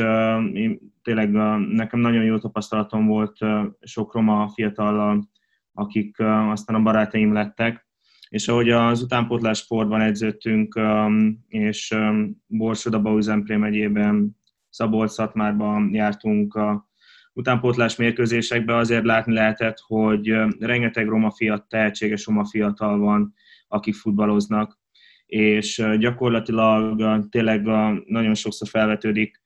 [0.53, 1.31] én, tényleg
[1.71, 3.37] nekem nagyon jó tapasztalatom volt
[3.79, 5.29] sok roma fiatallal,
[5.73, 7.88] akik aztán a barátaim lettek,
[8.29, 14.37] és ahogy az utánpótlás sportban edződtünk, um, és um, Borsod, Bauzenpré megyében,
[14.69, 16.89] Szabolcs-Szatmárban jártunk a
[17.33, 23.33] utánpótlás mérkőzésekbe, azért látni lehetett, hogy um, rengeteg roma fiat, tehetséges roma fiatal van,
[23.67, 24.79] akik futballoznak,
[25.25, 29.41] és uh, gyakorlatilag uh, tényleg uh, nagyon sokszor felvetődik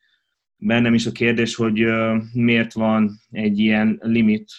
[0.66, 1.86] bennem is a kérdés, hogy
[2.34, 4.52] miért van egy ilyen limit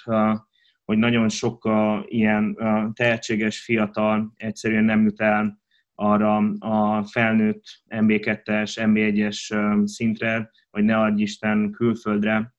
[0.84, 5.62] hogy nagyon sok a, ilyen a tehetséges fiatal egyszerűen nem jut el
[5.94, 9.54] arra a felnőtt MB2-es, MB1-es
[9.86, 12.54] szintre, vagy ne adj Isten külföldre,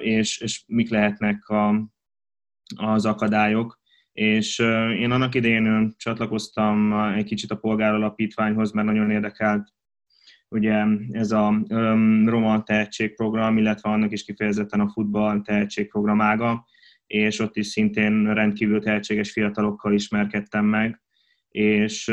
[0.00, 1.90] és, és mik lehetnek a,
[2.76, 3.80] az akadályok.
[4.12, 4.58] És
[4.98, 9.72] én annak idején csatlakoztam egy kicsit a polgáralapítványhoz, mert nagyon érdekelt
[10.48, 11.62] ugye ez a
[12.24, 16.66] Roma tehetségprogram, illetve annak is kifejezetten a futball tehetségprogram ága,
[17.12, 21.00] és ott is szintén rendkívül tehetséges fiatalokkal ismerkedtem meg,
[21.48, 22.12] és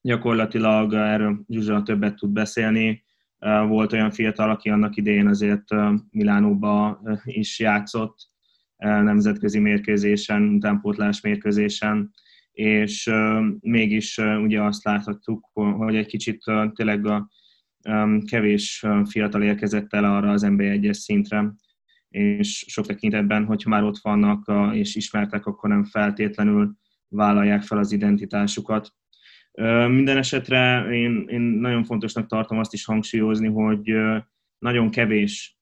[0.00, 3.04] gyakorlatilag erről Zsuzsa többet tud beszélni.
[3.66, 5.64] Volt olyan fiatal, aki annak idején azért
[6.10, 8.16] Milánóba is játszott,
[8.76, 12.10] nemzetközi mérkőzésen, utánpótlás mérkőzésen,
[12.52, 13.10] és
[13.60, 17.28] mégis ugye azt láthattuk, hogy egy kicsit tényleg a
[18.24, 21.54] kevés fiatal érkezett el arra az NB1-es szintre,
[22.08, 26.74] és sok tekintetben, hogyha már ott vannak és ismertek, akkor nem feltétlenül
[27.08, 28.94] vállalják fel az identitásukat.
[29.88, 33.94] Minden esetre én, én nagyon fontosnak tartom azt is hangsúlyozni, hogy
[34.58, 35.58] nagyon kevés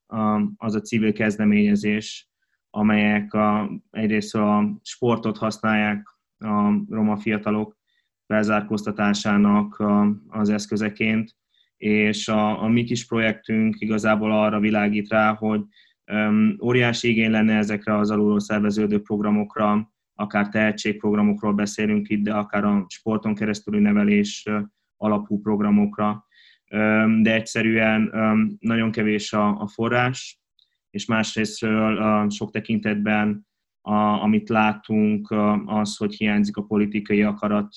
[0.55, 2.29] az a civil kezdeményezés,
[2.69, 7.77] amelyek a, egyrészt a sportot használják a roma fiatalok
[8.27, 9.83] felzárkóztatásának
[10.27, 11.35] az eszközeként,
[11.77, 15.61] és a, a mi kis projektünk igazából arra világít rá, hogy
[16.63, 22.85] Óriási igény lenne ezekre az alulról szerveződő programokra, akár tehetségprogramokról beszélünk itt, de akár a
[22.87, 24.49] sporton keresztüli nevelés
[24.97, 26.25] alapú programokra.
[27.21, 28.11] de egyszerűen
[28.59, 30.39] nagyon kevés a, forrás,
[30.89, 33.47] és másrésztről sok tekintetben,
[34.21, 35.33] amit látunk,
[35.65, 37.75] az, hogy hiányzik a politikai akarat,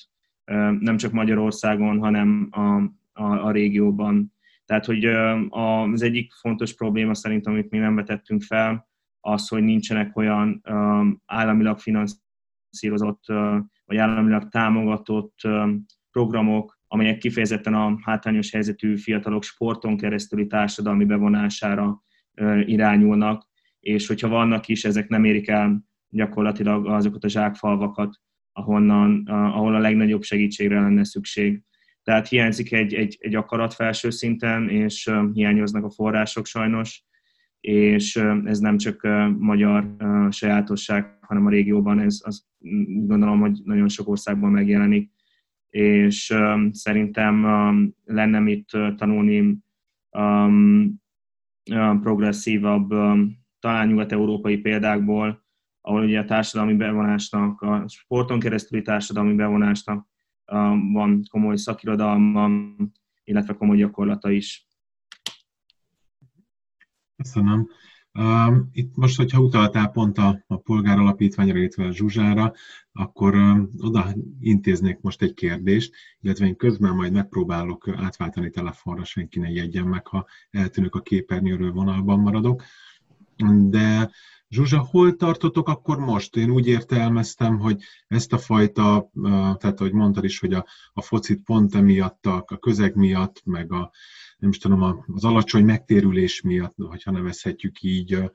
[0.79, 2.59] nem csak Magyarországon, hanem a,
[3.13, 4.33] a, a régióban.
[4.69, 5.05] Tehát, hogy
[5.49, 8.87] az egyik fontos probléma szerintem, amit mi nem vetettünk fel,
[9.19, 10.61] az, hogy nincsenek olyan
[11.25, 13.23] államilag finanszírozott
[13.85, 15.37] vagy államilag támogatott
[16.11, 22.03] programok, amelyek kifejezetten a hátrányos helyzetű fiatalok sporton keresztüli társadalmi bevonására
[22.65, 23.47] irányulnak,
[23.79, 28.19] és hogyha vannak is, ezek nem érik el gyakorlatilag azokat a zsákfalvakat,
[28.51, 31.63] ahonnan, ahol a legnagyobb segítségre lenne szükség.
[32.09, 37.03] Tehát hiányzik egy, egy, egy akarat felső szinten, és hiányoznak a források sajnos,
[37.59, 39.95] és ez nem csak magyar
[40.29, 42.45] sajátosság, hanem a régióban ez az,
[43.07, 45.11] gondolom, hogy nagyon sok országban megjelenik,
[45.69, 46.35] és
[46.71, 47.43] szerintem
[48.05, 49.57] lenne mit tanulni
[52.01, 52.89] progresszívabb,
[53.59, 55.43] talán nyugat-európai példákból,
[55.81, 60.08] ahol ugye a társadalmi bevonásnak, a sporton keresztüli társadalmi bevonásnak
[60.91, 62.49] van komoly szakirodalma,
[63.23, 64.67] illetve komoly gyakorlata is.
[67.15, 67.69] Köszönöm.
[68.71, 72.53] Itt most, hogyha utaltál pont a, a polgáralapítványra, illetve a Zsuzsára,
[72.91, 73.35] akkor
[73.77, 79.87] oda intéznék most egy kérdést, illetve én közben majd megpróbálok átváltani telefonra, senki ne jegyen
[79.87, 82.63] meg, ha eltűnök a képernyőről, vonalban maradok.
[83.69, 84.11] De
[84.49, 86.35] Zsuzsa, hol tartotok akkor most?
[86.35, 89.09] Én úgy értelmeztem, hogy ezt a fajta,
[89.57, 93.91] tehát ahogy mondtad is, hogy a, a focit pont emiatt, a, közeg miatt, meg a,
[94.37, 98.31] nem is tudom, az alacsony megtérülés miatt, hogyha nevezhetjük így,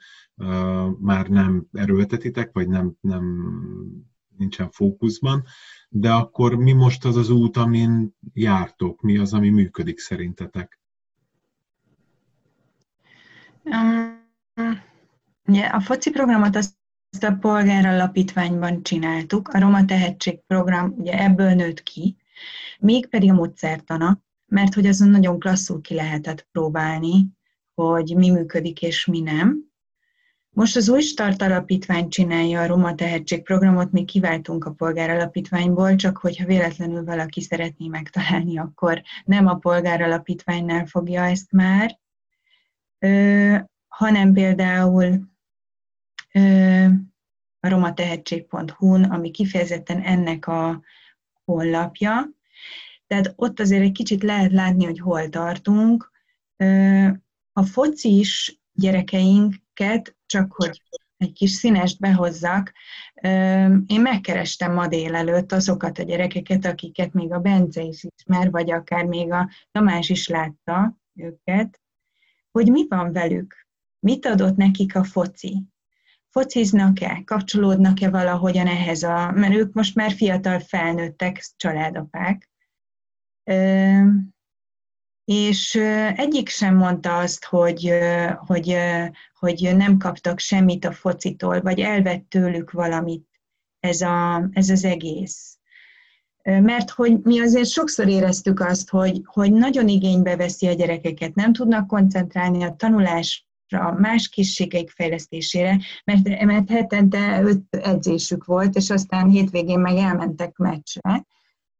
[1.00, 3.24] már nem erőltetitek, vagy nem, nem
[4.36, 5.44] nincsen fókuszban,
[5.88, 9.00] de akkor mi most az az út, amin jártok?
[9.00, 10.80] Mi az, ami működik szerintetek?
[13.64, 14.92] Um,
[15.72, 16.74] a foci programot azt
[17.20, 22.16] a polgáralapítványban csináltuk, a Roma Tehetség program ugye ebből nőtt ki,
[22.78, 27.26] még pedig a módszertana, mert hogy azon nagyon klasszul ki lehetett próbálni,
[27.74, 29.72] hogy mi működik és mi nem.
[30.50, 36.18] Most az új Start Alapítvány csinálja a Roma Tehetség programot, mi kiváltunk a polgáralapítványból, csak
[36.18, 41.98] hogyha véletlenül valaki szeretné megtalálni, akkor nem a polgáralapítványnál fogja ezt már,
[43.88, 45.33] hanem például
[47.60, 50.82] a romatehetség.hu-n, ami kifejezetten ennek a
[51.44, 52.28] honlapja,
[53.06, 56.10] tehát ott azért egy kicsit lehet látni, hogy hol tartunk.
[57.52, 60.82] A focis gyerekeinket, csak hogy
[61.16, 62.72] egy kis színest behozzak,
[63.86, 69.04] én megkerestem ma délelőtt azokat a gyerekeket, akiket még a Bence is ismer, vagy akár
[69.04, 71.80] még a Tamás is látta őket,
[72.50, 73.66] hogy mi van velük,
[73.98, 75.62] mit adott nekik a foci,
[76.34, 82.50] fociznak-e, kapcsolódnak-e valahogyan ehhez a, mert ők most már fiatal felnőttek, családapák,
[85.24, 85.74] és
[86.14, 87.92] egyik sem mondta azt, hogy,
[88.36, 88.76] hogy,
[89.38, 93.28] hogy nem kaptak semmit a focitól, vagy elvett tőlük valamit
[93.80, 95.58] ez, a, ez az egész.
[96.42, 101.52] Mert hogy mi azért sokszor éreztük azt, hogy, hogy nagyon igénybe veszi a gyerekeket, nem
[101.52, 102.76] tudnak koncentrálni a
[103.74, 110.56] tanulásra, más készségeik fejlesztésére, mert, mert hetente öt edzésük volt, és aztán hétvégén meg elmentek
[110.56, 111.26] meccsre,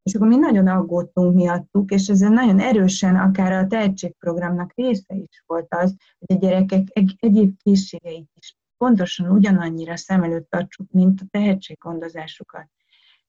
[0.03, 5.43] és akkor mi nagyon aggódtunk miattuk, és ez nagyon erősen akár a tehetségprogramnak része is
[5.45, 11.21] volt az, hogy a gyerekek egy- egyéb készségeit is pontosan ugyanannyira szem előtt tartsuk, mint
[11.21, 12.69] a tehetséggondozásukat.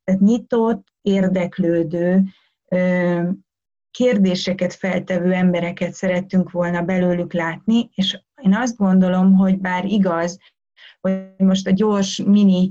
[0.05, 2.23] Tehát nyitott, érdeklődő,
[3.97, 10.39] kérdéseket feltevő embereket szerettünk volna belőlük látni, és én azt gondolom, hogy bár igaz,
[11.01, 12.71] hogy most a gyors mini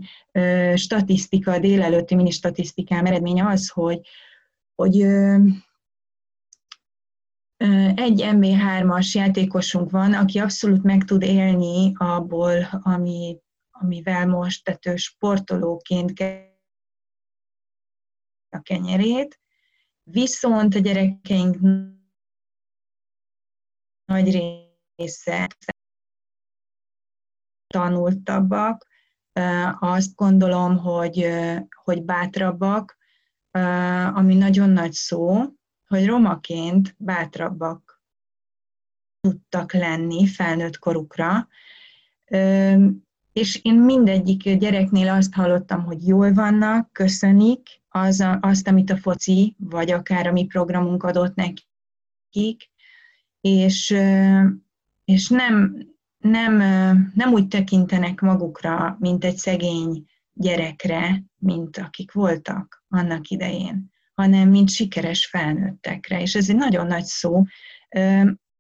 [0.76, 4.00] statisztika, a délelőtti mini statisztikám eredménye az, hogy,
[4.76, 5.02] hogy
[7.96, 13.38] egy MB3-as játékosunk van, aki abszolút meg tud élni abból, ami,
[13.72, 16.20] amivel most, tehát sportolóként
[18.50, 19.40] a kenyerét,
[20.12, 21.58] viszont a gyerekeink
[24.06, 24.32] nagy
[24.96, 25.48] része
[27.68, 28.88] tanultabbak,
[29.80, 31.28] azt gondolom, hogy,
[31.84, 32.98] hogy bátrabbak,
[34.14, 35.44] ami nagyon nagy szó,
[35.88, 38.04] hogy romaként bátrabbak
[39.20, 41.48] tudtak lenni felnőtt korukra,
[43.34, 49.56] és én mindegyik gyereknél azt hallottam, hogy jól vannak, köszönik az, azt, amit a foci,
[49.60, 52.70] vagy akár a mi programunk adott nekik,
[53.42, 53.96] és,
[55.06, 55.78] és nem,
[56.18, 56.56] nem,
[57.14, 64.70] nem úgy tekintenek magukra, mint egy szegény gyerekre, mint akik voltak annak idején, hanem mint
[64.70, 66.22] sikeres felnőttekre.
[66.22, 67.44] És ez egy nagyon nagy szó.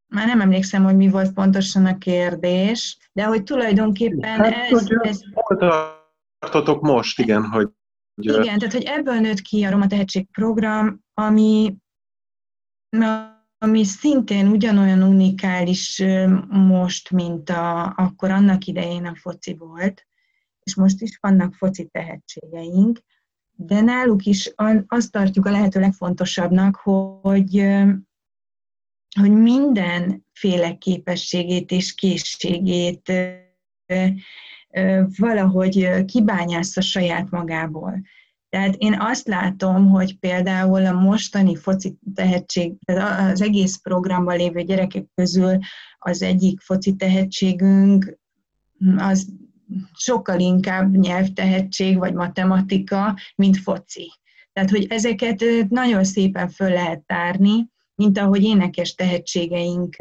[0.07, 4.69] Már nem emlékszem, hogy mi volt pontosan a kérdés, de hogy tulajdonképpen hát, ez...
[4.69, 5.21] Hogy ez...
[5.33, 5.57] Hol
[6.39, 7.69] tartotok most, igen, hogy...
[8.15, 11.75] Igen, tehát hogy ebből nőtt ki a Roma Tehetség program, ami,
[13.57, 16.03] ami szintén ugyanolyan unikális
[16.49, 20.07] most, mint a, akkor annak idején a foci volt,
[20.63, 22.99] és most is vannak foci tehetségeink,
[23.51, 24.53] de náluk is
[24.87, 27.65] azt tartjuk a lehető legfontosabb,nak hogy,
[29.19, 33.11] hogy mindenféle képességét és készségét
[35.17, 38.01] valahogy kibányásza saját magából.
[38.49, 42.73] Tehát én azt látom, hogy például a mostani foci tehetség,
[43.31, 45.57] az egész programban lévő gyerekek közül
[45.97, 48.17] az egyik foci tehetségünk
[48.97, 49.27] az
[49.93, 54.11] sokkal inkább nyelvtehetség vagy matematika, mint foci.
[54.53, 59.95] Tehát, hogy ezeket nagyon szépen föl lehet tárni, mint ahogy énekes tehetségeink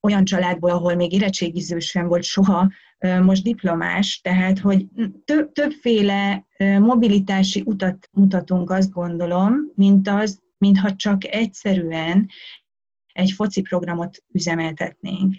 [0.00, 2.70] olyan családból, ahol még érettségiző sem volt soha,
[3.00, 4.86] most diplomás, tehát hogy
[5.24, 12.28] több, többféle mobilitási utat mutatunk, azt gondolom, mint az, mintha csak egyszerűen
[13.12, 15.34] egy foci programot üzemeltetnénk.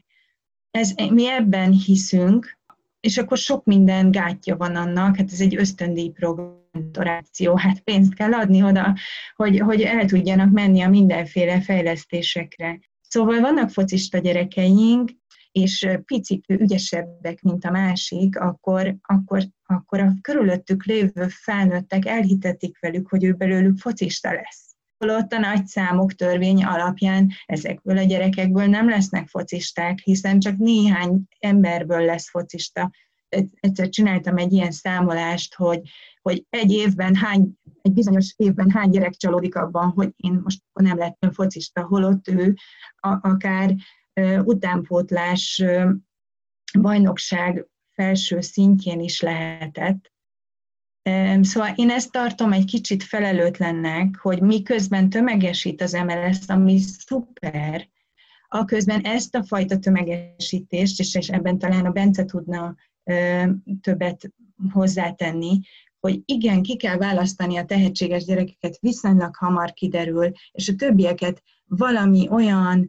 [0.72, 2.60] Ez, mi ebben hiszünk,
[3.00, 8.34] és akkor sok minden gátja van annak, hát ez egy ösztöndíj programoráció, hát pénzt kell
[8.34, 8.96] adni oda,
[9.36, 12.80] hogy, hogy el tudjanak menni a mindenféle fejlesztésekre.
[13.02, 15.12] Szóval vannak focista gyerekeink,
[15.52, 23.10] és picit ügyesebbek, mint a másik, akkor, akkor, akkor a körülöttük lévő felnőttek elhitetik velük,
[23.10, 24.76] hogy ő belőlük focista lesz.
[24.98, 31.22] Holott a nagy számok törvény alapján ezekből a gyerekekből nem lesznek focisták, hiszen csak néhány
[31.40, 32.92] emberből lesz focista.
[33.60, 35.82] Egyszer csináltam egy ilyen számolást, hogy,
[36.22, 37.50] hogy egy évben hány,
[37.82, 42.56] egy bizonyos évben hány gyerek csalódik abban, hogy én most nem lettem focista, holott ő
[42.96, 43.76] a, akár
[44.44, 45.64] utánpótlás
[46.80, 50.12] bajnokság felső szintjén is lehetett.
[51.42, 57.90] Szóval én ezt tartom egy kicsit felelőtlennek, hogy miközben tömegesít az MLS, ami szuper,
[58.48, 62.76] a közben ezt a fajta tömegesítést, és, ebben talán a Bence tudna
[63.82, 64.34] többet
[64.72, 65.60] hozzátenni,
[66.00, 72.28] hogy igen, ki kell választani a tehetséges gyerekeket, viszonylag hamar kiderül, és a többieket valami
[72.30, 72.88] olyan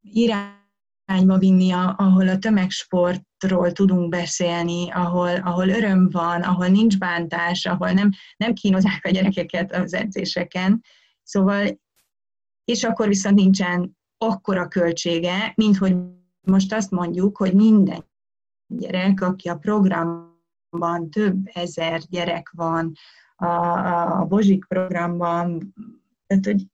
[0.00, 7.90] irányba vinni, ahol a tömegsportról tudunk beszélni, ahol, ahol öröm van, ahol nincs bántás, ahol
[7.90, 10.82] nem, nem kínozzák a gyerekeket az edzéseken.
[11.22, 11.80] Szóval,
[12.64, 15.96] és akkor viszont nincsen akkora költsége, mint hogy
[16.40, 18.04] most azt mondjuk, hogy minden
[18.66, 22.92] gyerek, aki a programban több ezer gyerek van,
[23.36, 25.74] a, a, a Bozsik programban,
[26.26, 26.66] tehát hogy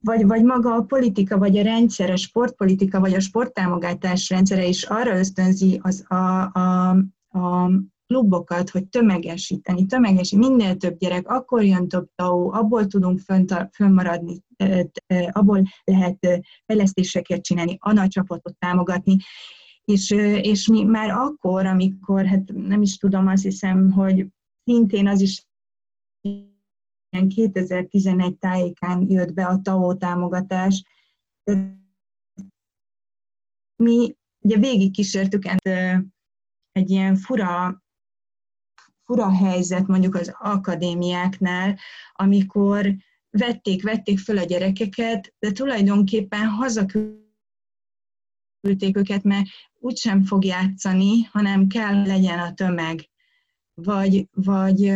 [0.00, 4.82] vagy, vagy maga a politika, vagy a rendszer, a sportpolitika, vagy a sporttámogatás rendszere is
[4.82, 6.88] arra ösztönzi az a, a,
[7.28, 7.70] a
[8.06, 13.20] klubokat, hogy tömegesíteni, tömegesi, minél több gyerek, akkor jön több TAO, abból tudunk
[13.72, 14.42] fönnmaradni,
[15.32, 19.16] abból lehet fejlesztéseket csinálni, a nagy csapatot támogatni,
[19.84, 20.10] és,
[20.42, 24.26] és mi már akkor, amikor, hát nem is tudom, azt hiszem, hogy
[24.64, 25.46] szintén az is
[27.10, 30.82] 2011 tájékán jött be a TAO támogatás.
[33.76, 35.44] Mi ugye végig kísértük
[36.72, 37.82] egy ilyen fura,
[39.04, 41.78] fura helyzet mondjuk az akadémiáknál,
[42.12, 42.94] amikor
[43.30, 47.26] vették, vették föl a gyerekeket, de tulajdonképpen hazaküldték
[48.92, 53.08] őket, mert úgysem fog játszani, hanem kell legyen a tömeg.
[53.74, 54.92] Vagy, vagy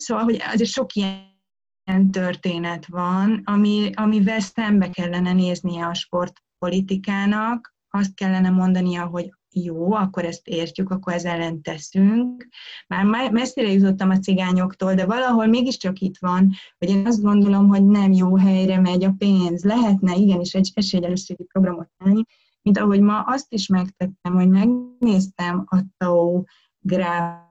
[0.00, 8.14] Szóval, hogy azért sok ilyen történet van, ami, amivel szembe kellene néznie a sportpolitikának, azt
[8.14, 12.48] kellene mondania, hogy jó, akkor ezt értjük, akkor ez ellen teszünk.
[12.86, 17.86] Már messzire jutottam a cigányoktól, de valahol mégiscsak itt van, hogy én azt gondolom, hogy
[17.86, 19.64] nem jó helyre megy a pénz.
[19.64, 22.22] Lehetne igenis egy esélyegyenlőségi programot tenni,
[22.62, 26.42] mint ahogy ma azt is megtettem, hogy megnéztem a TAO
[26.78, 27.48] gráf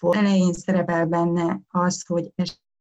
[0.00, 2.32] elején szerepel benne az, hogy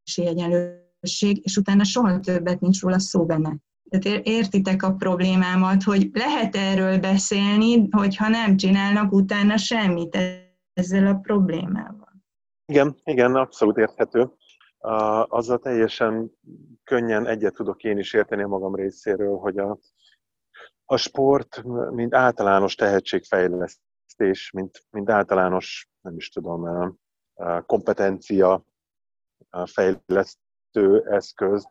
[0.04, 3.56] esélyegyenlőség, és utána soha többet nincs róla szó benne.
[3.90, 10.18] Tehát értitek a problémámat, hogy lehet erről beszélni, hogyha nem csinálnak utána semmit
[10.74, 12.14] ezzel a problémával.
[12.66, 14.32] Igen, igen, abszolút érthető.
[15.28, 16.32] Azzal teljesen
[16.84, 19.78] könnyen egyet tudok én is érteni a magam részéről, hogy a,
[20.86, 23.87] a sport, mint általános tehetségfejlesztés,
[24.52, 26.98] mint, mint általános, nem is tudom,
[27.66, 28.66] kompetencia
[29.66, 31.70] fejlesztő eszköz,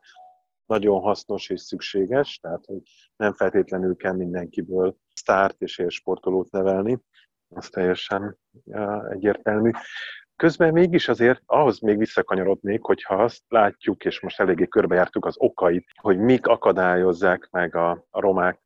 [0.66, 2.82] nagyon hasznos és szükséges, tehát hogy
[3.16, 6.98] nem feltétlenül kell mindenkiből sztárt és élsportolót nevelni,
[7.48, 8.38] az teljesen
[9.08, 9.70] egyértelmű.
[10.36, 15.86] Közben mégis azért ahhoz még visszakanyarodnék, hogyha azt látjuk, és most eléggé körbejártuk az okait,
[15.94, 18.60] hogy mik akadályozzák meg a, a romák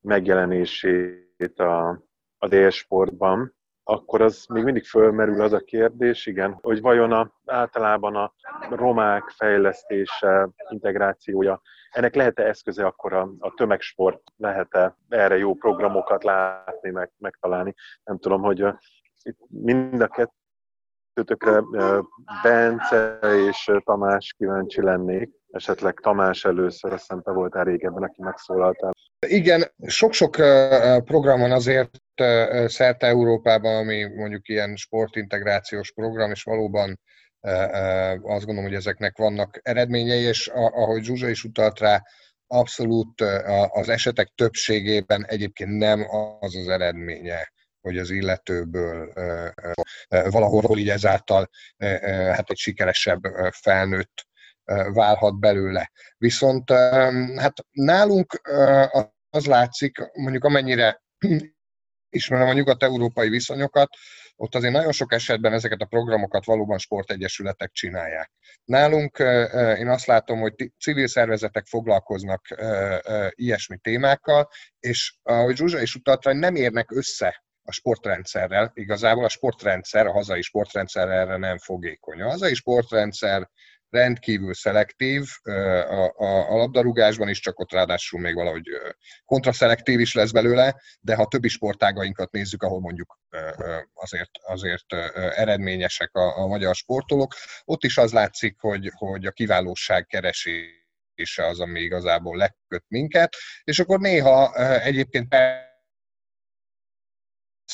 [0.00, 2.05] megjelenését a,
[2.46, 3.54] az élsportban,
[3.88, 8.32] akkor az még mindig fölmerül az a kérdés, igen, hogy vajon a, általában a
[8.70, 16.90] romák fejlesztése, integrációja, ennek lehet-e eszköze akkor a, a tömegsport, lehet-e erre jó programokat látni,
[16.90, 17.74] meg, megtalálni.
[18.04, 18.64] Nem tudom, hogy
[19.22, 20.08] itt mind a
[21.14, 21.62] kettőtökre
[22.42, 23.18] Bence
[23.48, 25.30] és Tamás kíváncsi lennék.
[25.56, 28.92] Esetleg Tamás először, azt hiszem te voltál régebben, aki megszólaltál.
[29.26, 30.30] Igen, sok-sok
[31.04, 31.90] program van azért
[32.66, 37.00] szerte Európában, ami mondjuk ilyen sportintegrációs program, és valóban
[38.22, 42.02] azt gondolom, hogy ezeknek vannak eredményei, és ahogy Zsuzsa is utalt rá,
[42.46, 43.20] abszolút
[43.68, 46.06] az esetek többségében egyébként nem
[46.40, 49.12] az az eredménye, hogy az illetőből
[50.08, 51.48] valahol így ezáltal
[52.08, 54.26] hát egy sikeresebb felnőtt
[54.92, 55.90] válhat belőle.
[56.16, 56.70] Viszont
[57.36, 58.40] hát nálunk
[59.30, 61.02] az látszik, mondjuk amennyire
[62.08, 63.88] ismerem a nyugat-európai viszonyokat,
[64.36, 68.30] ott azért nagyon sok esetben ezeket a programokat valóban sportegyesületek csinálják.
[68.64, 69.18] Nálunk
[69.78, 72.46] én azt látom, hogy civil szervezetek foglalkoznak
[73.30, 74.48] ilyesmi témákkal,
[74.80, 78.70] és ahogy Zsuzsa is utalta, nem érnek össze a sportrendszerrel.
[78.74, 82.20] Igazából a sportrendszer, a hazai sportrendszer erre nem fogékony.
[82.20, 83.50] A hazai sportrendszer
[83.96, 88.68] rendkívül szelektív, a, a, a labdarúgásban is, csak ott ráadásul még valahogy
[89.24, 93.18] kontraszelektív is lesz belőle, de ha többi sportágainkat nézzük, ahol mondjuk
[93.94, 94.92] azért, azért
[95.34, 97.34] eredményesek a, a magyar sportolók,
[97.64, 103.78] ott is az látszik, hogy, hogy a kiválóság keresése az, ami igazából leköt minket, és
[103.78, 105.28] akkor néha egyébként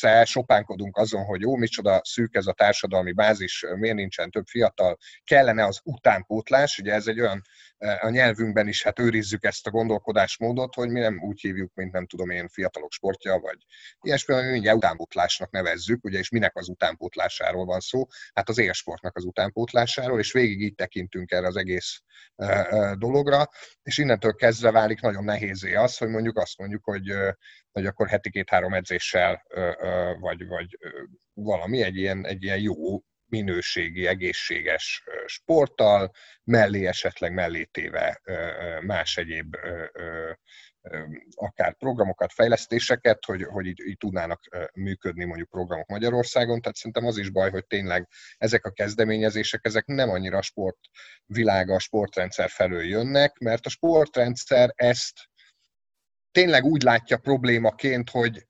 [0.03, 4.99] persze sopánkodunk azon, hogy jó, micsoda szűk ez a társadalmi bázis, miért nincsen több fiatal,
[5.25, 7.43] kellene az utánpótlás, ugye ez egy olyan,
[8.01, 12.07] a nyelvünkben is hát őrizzük ezt a gondolkodásmódot, hogy mi nem úgy hívjuk, mint nem
[12.07, 13.57] tudom én fiatalok sportja, vagy
[14.01, 18.07] ilyesmi, mi mindjárt utánpótlásnak nevezzük, ugye, és minek az utánpótlásáról van szó?
[18.35, 22.03] Hát az élsportnak az utánpótlásáról, és végig így tekintünk erre az egész
[22.95, 23.49] dologra,
[23.83, 27.15] és innentől kezdve válik nagyon nehézé az, hogy mondjuk azt mondjuk, hogy
[27.73, 29.43] hogy akkor heti két-három edzéssel,
[30.21, 30.79] vagy, vagy
[31.33, 33.03] valami, egy ilyen, egy ilyen jó
[33.33, 36.11] minőségi, egészséges sporttal,
[36.45, 38.21] mellé esetleg mellé téve
[38.81, 39.57] más egyéb
[41.35, 44.41] akár programokat, fejlesztéseket, hogy, hogy így, így tudnának
[44.75, 46.61] működni mondjuk programok Magyarországon.
[46.61, 50.79] Tehát szerintem az is baj, hogy tényleg ezek a kezdeményezések, ezek nem annyira a sport
[51.27, 55.31] világa, a sportrendszer felől jönnek, mert a sportrendszer ezt
[56.31, 58.47] tényleg úgy látja problémaként, hogy,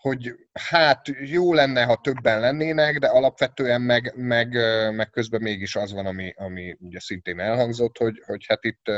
[0.00, 4.52] hogy hát jó lenne, ha többen lennének, de alapvetően meg, meg,
[4.94, 8.90] meg közben mégis az van, ami, ami ugye szintén elhangzott, hogy, hogy hát itt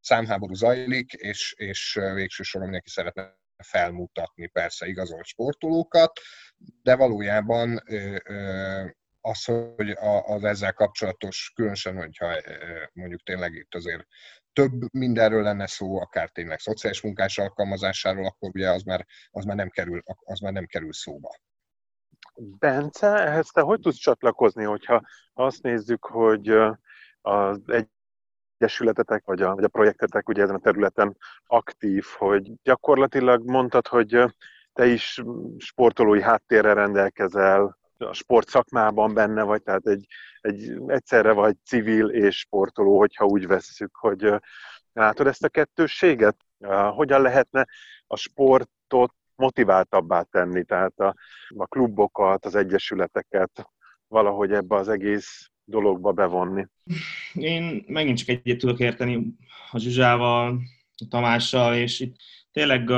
[0.00, 6.20] számháború zajlik, és, és végső soron mindenki szeretne felmutatni persze igazolt sportolókat,
[6.82, 7.82] de valójában
[9.20, 12.40] az, hogy az ezzel kapcsolatos, különösen, hogyha
[12.92, 14.06] mondjuk tényleg itt azért
[14.54, 19.56] több mindenről lenne szó, akár tényleg szociális munkás alkalmazásáról, akkor ugye az már, az már,
[19.56, 21.30] nem, kerül, az már nem kerül szóba.
[22.58, 25.02] Bence, ehhez te hogy tudsz csatlakozni, hogyha
[25.32, 26.48] azt nézzük, hogy
[27.20, 27.60] az
[28.58, 34.24] egyesületetek, vagy a, vagy a projektetek ugye ezen a területen aktív, hogy gyakorlatilag mondtad, hogy
[34.72, 35.22] te is
[35.58, 40.06] sportolói háttérrel rendelkezel, a sport szakmában benne vagy, tehát egy,
[40.40, 44.32] egy, egyszerre vagy civil és sportoló, hogyha úgy vesszük, hogy
[44.92, 46.36] látod ezt a kettősséget?
[46.94, 47.66] Hogyan lehetne
[48.06, 51.14] a sportot motiváltabbá tenni, tehát a,
[51.56, 53.70] a klubokat, az egyesületeket
[54.08, 56.66] valahogy ebbe az egész dologba bevonni?
[57.32, 59.26] Én megint csak egyet tudok érteni
[59.70, 60.58] a Zsuzsával,
[60.96, 62.16] a Tamással, és itt
[62.52, 62.90] tényleg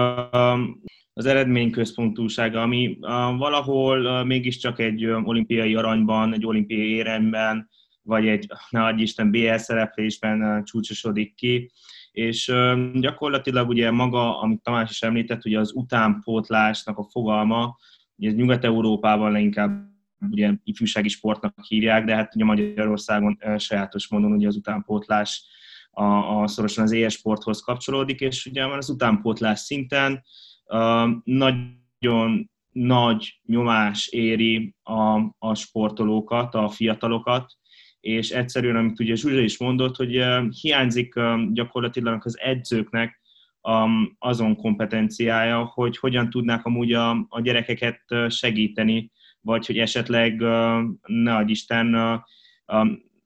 [1.19, 2.99] az eredményközpontúsága, ami
[3.39, 7.69] valahol mégiscsak egy olimpiai aranyban, egy olimpiai éremben,
[8.03, 11.71] vagy egy, ne adj Isten, BL szereplésben csúcsosodik ki,
[12.11, 12.53] és
[12.95, 17.77] gyakorlatilag ugye maga, amit Tamás is említett, ugye az utánpótlásnak a fogalma,
[18.17, 19.89] ugye ez Nyugat-Európában leginkább
[20.31, 25.45] ugye ifjúsági sportnak hívják, de hát ugye Magyarországon sajátos módon ugye az utánpótlás
[25.91, 26.05] a,
[26.41, 30.23] a szorosan az e-sporthoz kapcsolódik, és ugye már az utánpótlás szinten
[31.25, 37.53] nagyon nagy nyomás éri a, a sportolókat, a fiatalokat,
[38.01, 40.23] és egyszerűen, amit ugye Zsuzsa is mondott, hogy
[40.61, 41.14] hiányzik
[41.53, 43.21] gyakorlatilag az edzőknek
[43.62, 49.11] um, azon kompetenciája, hogy hogyan tudnák amúgy a, a gyerekeket segíteni,
[49.41, 50.41] vagy hogy esetleg,
[51.07, 52.21] ne Isten,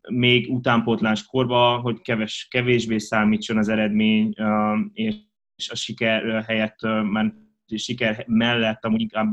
[0.09, 4.35] még utánpótlás korba, hogy keves, kevésbé számítson az eredmény,
[4.93, 5.15] és
[5.69, 6.79] a siker helyett,
[7.11, 7.35] mert
[7.77, 9.33] siker mellett amúgy inkább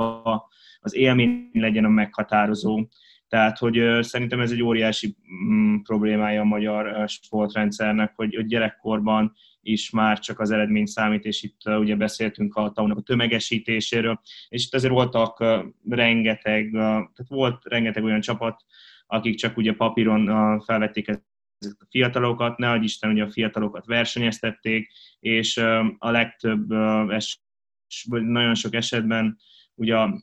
[0.79, 2.87] az élmény legyen a meghatározó.
[3.27, 5.15] Tehát, hogy szerintem ez egy óriási
[5.49, 11.43] mm, problémája a magyar sportrendszernek, hogy, hogy gyerekkorban is már csak az eredmény számít, és
[11.43, 15.39] itt ugye beszéltünk a taunak a tömegesítéséről, és itt azért voltak
[15.89, 18.63] rengeteg, tehát volt rengeteg olyan csapat,
[19.07, 21.07] akik csak ugye papíron felvették
[21.57, 25.57] ezeket a fiatalokat, ne Isten, ugye a fiatalokat versenyeztették, és
[25.97, 26.67] a legtöbb,
[28.03, 29.37] vagy nagyon sok esetben
[29.75, 30.21] ugye a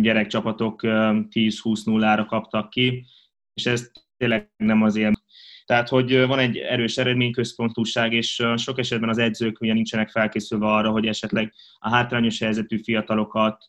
[0.00, 3.06] gyerekcsapatok 10-20-0-ra kaptak ki,
[3.54, 5.22] és ez tényleg nem azért.
[5.64, 10.90] Tehát, hogy van egy erős eredményközpontúság, és sok esetben az edzők ugye nincsenek felkészülve arra,
[10.90, 13.64] hogy esetleg a hátrányos helyzetű fiatalokat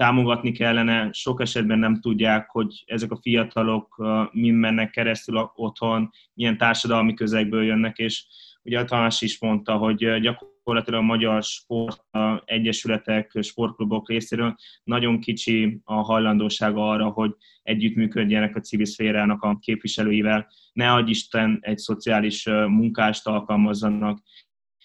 [0.00, 6.56] támogatni kellene, sok esetben nem tudják, hogy ezek a fiatalok mind mennek keresztül otthon, milyen
[6.56, 8.24] társadalmi közegből jönnek, és
[8.62, 12.04] ugye a Tamás is mondta, hogy gyakorlatilag a magyar sport
[12.44, 20.48] egyesületek, sportklubok részéről nagyon kicsi a hajlandósága arra, hogy együttműködjenek a civil szférának a képviselőivel,
[20.72, 24.22] ne adj Isten egy szociális munkást alkalmazzanak,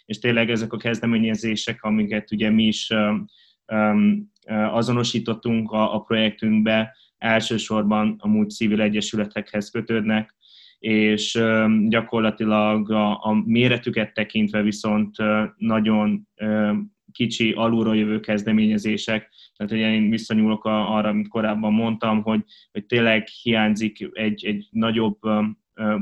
[0.06, 2.94] és tényleg ezek a kezdeményezések, amiket ugye mi is
[4.72, 10.36] azonosítottunk a, a projektünkbe, elsősorban a múlt civil egyesületekhez kötődnek,
[10.80, 11.40] és
[11.88, 15.16] gyakorlatilag a, a méretüket tekintve viszont
[15.58, 16.28] nagyon
[17.12, 19.34] kicsi, alulról jövő kezdeményezések.
[19.56, 25.18] Tehát hogy én visszanyúlok arra, amit korábban mondtam, hogy, hogy tényleg hiányzik egy, egy nagyobb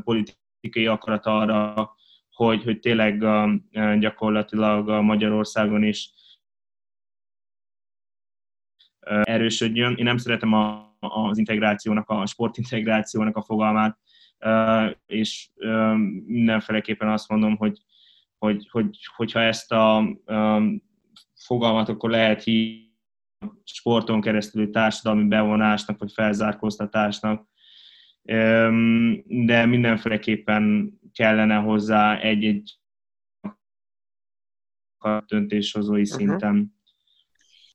[0.04, 1.92] politikai akarat arra,
[2.32, 3.26] hogy, hogy tényleg
[4.00, 6.12] gyakorlatilag Magyarországon is
[9.24, 9.96] erősödjön.
[9.96, 13.98] Én nem szeretem a, az integrációnak, a sportintegrációnak a fogalmát,
[15.06, 15.50] és
[16.26, 17.78] mindenféleképpen azt mondom, hogy,
[18.38, 20.04] hogy, hogy hogyha ezt a
[21.36, 22.84] fogalmat akkor lehet hívni
[23.64, 27.48] sporton keresztül társadalmi bevonásnak, vagy felzárkóztatásnak,
[29.26, 32.80] de mindenféleképpen kellene hozzá egy-egy
[35.26, 36.18] döntéshozói uh-huh.
[36.18, 36.76] szinten.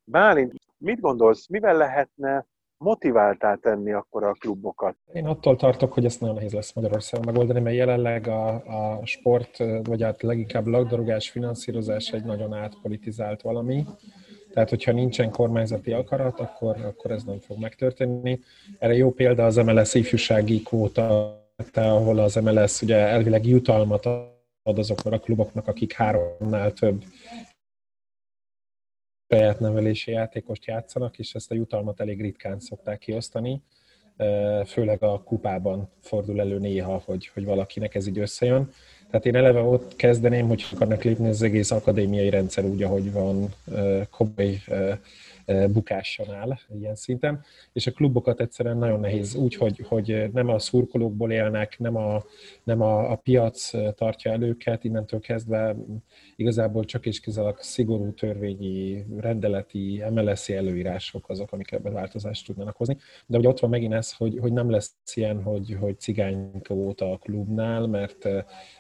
[0.05, 4.97] Bálint, mit gondolsz, mivel lehetne motiváltá tenni akkor a klubokat?
[5.13, 9.57] Én attól tartok, hogy ezt nagyon nehéz lesz Magyarországon megoldani, mert jelenleg a, a sport,
[9.83, 13.85] vagy hát leginkább labdarúgás finanszírozás egy nagyon átpolitizált valami.
[14.53, 18.41] Tehát, hogyha nincsen kormányzati akarat, akkor, akkor ez nem fog megtörténni.
[18.79, 21.37] Erre jó példa az MLS ifjúsági kvóta,
[21.75, 27.03] ahol az MLS ugye elvileg jutalmat ad azoknak a kluboknak, akik háromnál több
[29.29, 33.63] saját nevelési játékost játszanak, és ezt a jutalmat elég ritkán szokták kiosztani.
[34.67, 38.71] Főleg a kupában fordul elő néha, hogy, hogy valakinek ez így összejön.
[39.11, 43.55] Tehát én eleve ott kezdeném, hogy akarnak lépni az egész akadémiai rendszer úgy, ahogy van,
[44.11, 44.59] komoly
[45.73, 50.59] bukáson áll ilyen szinten, és a klubokat egyszerűen nagyon nehéz úgy, hogy, hogy nem a
[50.59, 52.23] szurkolókból élnek, nem a,
[52.65, 55.77] nem a, a piac tartja el őket, innentől kezdve
[56.37, 62.97] igazából csak és kizárólag szigorú törvényi, rendeleti, MLS-i előírások azok, amik ebben változást tudnának hozni.
[63.27, 65.97] De hogy ott van megint ez, hogy, hogy nem lesz ilyen, hogy, hogy
[66.71, 68.29] óta a klubnál, mert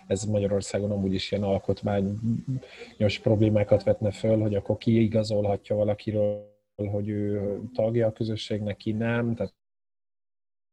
[0.06, 6.56] ez Magyarországon amúgy is ilyen alkotmányos problémákat vetne föl, hogy akkor ki igazolhatja valakiről,
[6.86, 9.54] hogy ő tagja a közösségnek, ki nem, tehát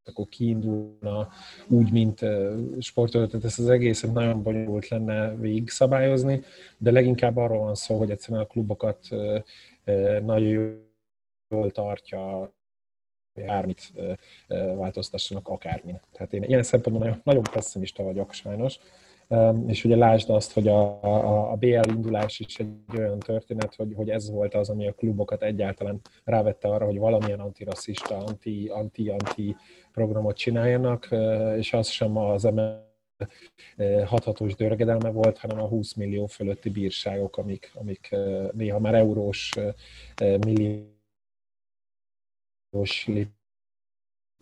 [0.03, 1.30] akkor kiindulna
[1.68, 2.26] úgy, mint
[2.80, 6.41] sportoló, tehát ezt az egészet nagyon bonyolult lenne végigszabályozni,
[6.78, 9.08] de leginkább arról van szó, hogy egyszerűen a klubokat
[10.22, 10.84] nagyon
[11.49, 12.53] jól tartja,
[13.34, 13.93] bármit
[14.47, 15.99] változtassanak akármin.
[16.12, 18.80] Tehát én ilyen szempontból nagyon, nagyon pessimista vagyok sajnos,
[19.68, 23.94] és ugye lásd azt, hogy a, a, a BL indulás is egy olyan történet, hogy,
[23.96, 29.10] hogy ez volt az, ami a klubokat egyáltalán rávette arra, hogy valamilyen antirasszista, anti, anti,
[29.10, 29.56] anti
[29.92, 31.10] programot csináljanak,
[31.58, 32.50] és az sem az
[34.06, 38.16] hathatós dörgedelme volt, hanem a 20 millió fölötti bírságok, amik, amik
[38.52, 39.54] néha már eurós
[40.40, 40.96] milliós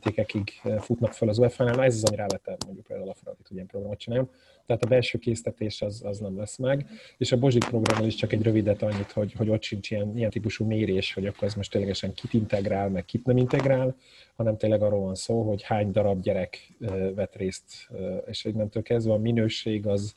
[0.04, 3.68] verítékekig futnak fel az UEFA-nál, ez az, ami lehet mondjuk például a Fradit, hogy ilyen
[3.68, 4.30] programot csináljon.
[4.66, 6.86] Tehát a belső késztetés az, az nem lesz meg,
[7.18, 10.30] és a Bozsik programon is csak egy rövidet annyit, hogy, hogy ott sincs ilyen, ilyen
[10.30, 13.96] típusú mérés, hogy akkor ez most ténylegesen kit integrál, meg kit nem integrál,
[14.36, 16.74] hanem tényleg arról van szó, hogy hány darab gyerek
[17.16, 17.90] vett részt,
[18.26, 20.16] és innentől kezdve a minőség az,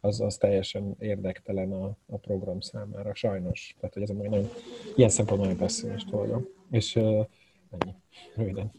[0.00, 3.74] az, az teljesen érdektelen a, a program számára, sajnos.
[3.80, 4.48] Tehát, hogy ez egy nagyon,
[4.96, 6.42] ilyen szempontból nagyon beszélés dolga.
[6.70, 7.94] És ennyi,
[8.36, 8.72] röviden.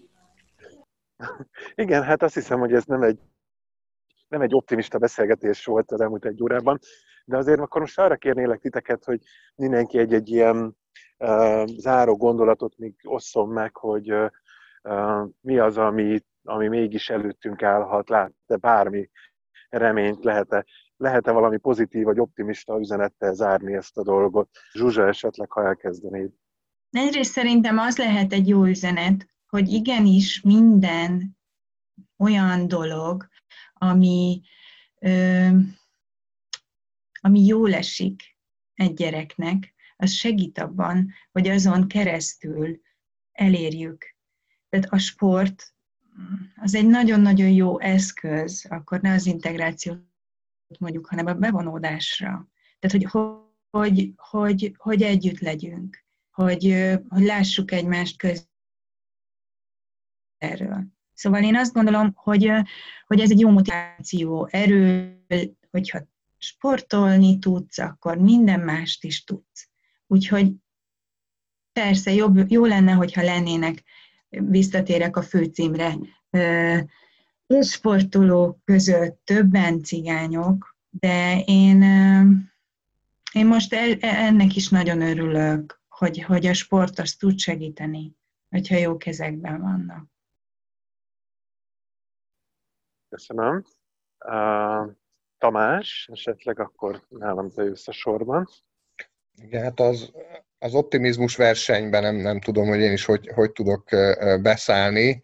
[1.75, 3.19] Igen, hát azt hiszem, hogy ez nem egy,
[4.27, 6.79] nem egy optimista beszélgetés volt az elmúlt egy órában,
[7.25, 9.21] de azért akkor most arra kérnélek titeket, hogy
[9.55, 10.77] mindenki egy-egy ilyen
[11.17, 14.29] uh, záró gondolatot még osszon meg, hogy uh,
[15.41, 19.09] mi az, ami, ami mégis előttünk állhat, lát-e bármi
[19.69, 20.65] reményt, lehet-e
[20.99, 24.49] lehet-e valami pozitív vagy optimista üzenettel zárni ezt a dolgot?
[24.73, 26.29] Zsuzsa esetleg, ha elkezdenéd.
[26.89, 31.37] Egyrészt szerintem az lehet egy jó üzenet, hogy igenis minden
[32.17, 33.27] olyan dolog,
[33.73, 34.41] ami,
[34.99, 35.47] ö,
[37.21, 38.37] ami jól esik
[38.73, 42.81] egy gyereknek, az segít abban, hogy azon keresztül
[43.31, 44.15] elérjük.
[44.69, 45.73] Tehát a sport
[46.55, 49.95] az egy nagyon-nagyon jó eszköz, akkor ne az integráció
[50.79, 52.47] mondjuk, hanem a bevonódásra.
[52.79, 53.21] Tehát, hogy,
[53.69, 56.63] hogy, hogy, hogy együtt legyünk, hogy,
[57.07, 58.49] hogy lássuk egymást köz
[60.39, 60.85] erről.
[61.13, 62.51] Szóval én azt gondolom, hogy,
[63.07, 65.17] hogy ez egy jó motiváció, erő,
[65.71, 65.99] hogyha
[66.37, 69.69] sportolni tudsz, akkor minden mást is tudsz.
[70.07, 70.51] Úgyhogy
[71.73, 73.83] persze jobb, jó lenne, hogyha lennének,
[74.29, 75.97] visszatérek a főcímre,
[77.61, 81.81] sportolók között többen cigányok, de én,
[83.33, 88.15] én most e, ennek is nagyon örülök, hogy, hogy a sport azt tud segíteni,
[88.49, 90.07] hogyha jó kezekben vannak.
[93.09, 93.63] Köszönöm.
[94.25, 94.91] Uh,
[95.37, 98.47] Tamás, esetleg akkor nálam te jössz a sorban.
[99.35, 100.11] Igen, hát az,
[100.57, 103.89] az optimizmus versenyben nem, nem tudom, hogy én is hogy, hogy tudok
[104.41, 105.23] beszállni.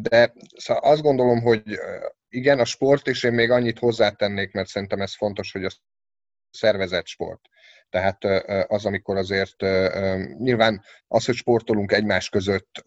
[0.00, 1.62] De szóval azt gondolom, hogy
[2.28, 5.70] igen, a sport, és én még annyit hozzátennék, mert szerintem ez fontos, hogy a
[6.50, 7.40] szervezett sport.
[7.90, 8.24] Tehát
[8.66, 9.60] az, amikor azért
[10.38, 12.84] nyilván az, hogy sportolunk egymás között,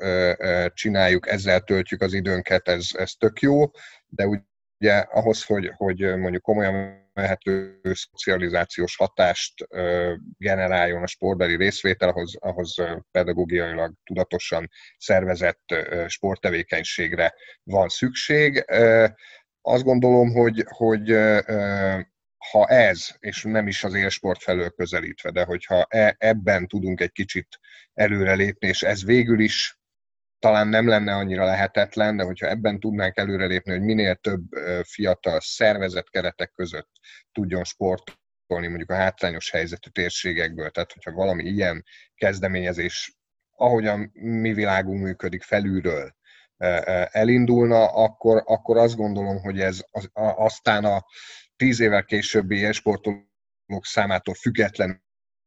[0.73, 3.65] csináljuk, ezzel töltjük az időnket, ez, ez tök jó,
[4.07, 9.67] de ugye ahhoz, hogy, hogy mondjuk komolyan vehető szocializációs hatást
[10.37, 12.75] generáljon a sportbeli részvétel, ahhoz, ahhoz
[13.11, 15.75] pedagógiailag tudatosan szervezett
[16.07, 17.33] sporttevékenységre
[17.63, 18.65] van szükség.
[19.61, 21.07] Azt gondolom, hogy, hogy
[22.51, 27.11] ha ez, és nem is az élsport felől közelítve, de hogyha e, ebben tudunk egy
[27.11, 27.59] kicsit
[27.93, 29.79] előrelépni, és ez végül is
[30.39, 34.41] talán nem lenne annyira lehetetlen, de hogyha ebben tudnánk előrelépni, hogy minél több
[34.83, 36.89] fiatal szervezett keretek között
[37.31, 41.85] tudjon sportolni mondjuk a hátrányos helyzetű térségekből, tehát hogyha valami ilyen
[42.15, 43.17] kezdeményezés,
[43.55, 46.17] ahogyan mi világunk működik felülről,
[47.11, 51.05] elindulna, akkor, akkor azt gondolom, hogy ez az, aztán a
[51.59, 53.25] tíz évvel későbbi élsportolók
[53.81, 54.99] számától függetlenül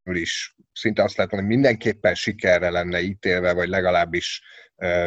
[0.05, 4.43] is szinte azt lehet mondani, mindenképpen sikerre lenne ítélve, vagy legalábbis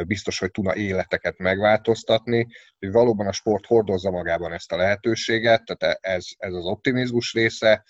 [0.08, 2.48] biztos, hogy tudna életeket megváltoztatni,
[2.80, 7.84] hogy valóban a sport hordozza magában ezt a lehetőséget, tehát ez, ez az optimizmus része,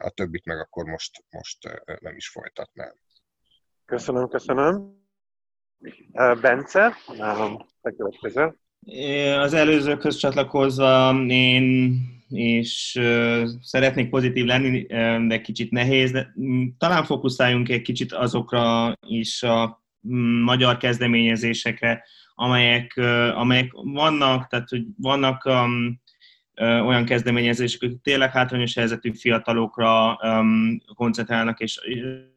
[0.00, 1.58] a többit meg akkor most, most
[2.00, 2.92] nem is folytatnám.
[3.84, 4.98] Köszönöm, köszönöm.
[6.40, 8.56] Bence, nálam te következel.
[9.38, 13.00] Az előzőkhöz csatlakozva én és
[13.60, 14.86] szeretnék pozitív lenni,
[15.26, 16.10] de kicsit nehéz.
[16.10, 16.34] De
[16.78, 19.84] talán fókuszáljunk egy kicsit azokra is a
[20.44, 22.04] magyar kezdeményezésekre,
[22.34, 22.96] amelyek,
[23.34, 26.00] amelyek vannak, tehát hogy vannak um,
[26.60, 31.80] olyan kezdeményezések, hogy tényleg hátrányos helyzetű fiatalokra um, koncentrálnak, és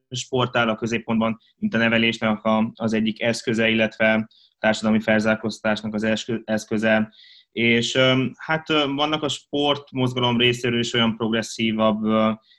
[0.10, 2.40] sportál a középpontban, mint a nevelésnek
[2.74, 4.28] az egyik eszköze, illetve
[4.60, 6.04] társadalmi felzárkóztatásnak az
[6.46, 7.14] eszköze,
[7.54, 7.98] és
[8.38, 12.04] hát vannak a sportmozgalom részéről is olyan progresszívabb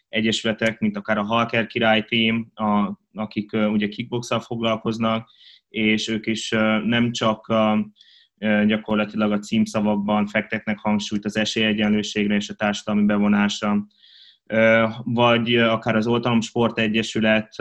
[0.09, 5.31] egyesületek, mint akár a Halker Király Team, a, akik ugye kickboxal foglalkoznak,
[5.69, 6.51] és ők is
[6.85, 7.55] nem csak
[8.67, 13.87] gyakorlatilag a címszavakban fektetnek hangsúlyt az esélyegyenlőségre és a társadalmi bevonásra,
[15.05, 17.55] vagy akár az Oltalom Sport Egyesület,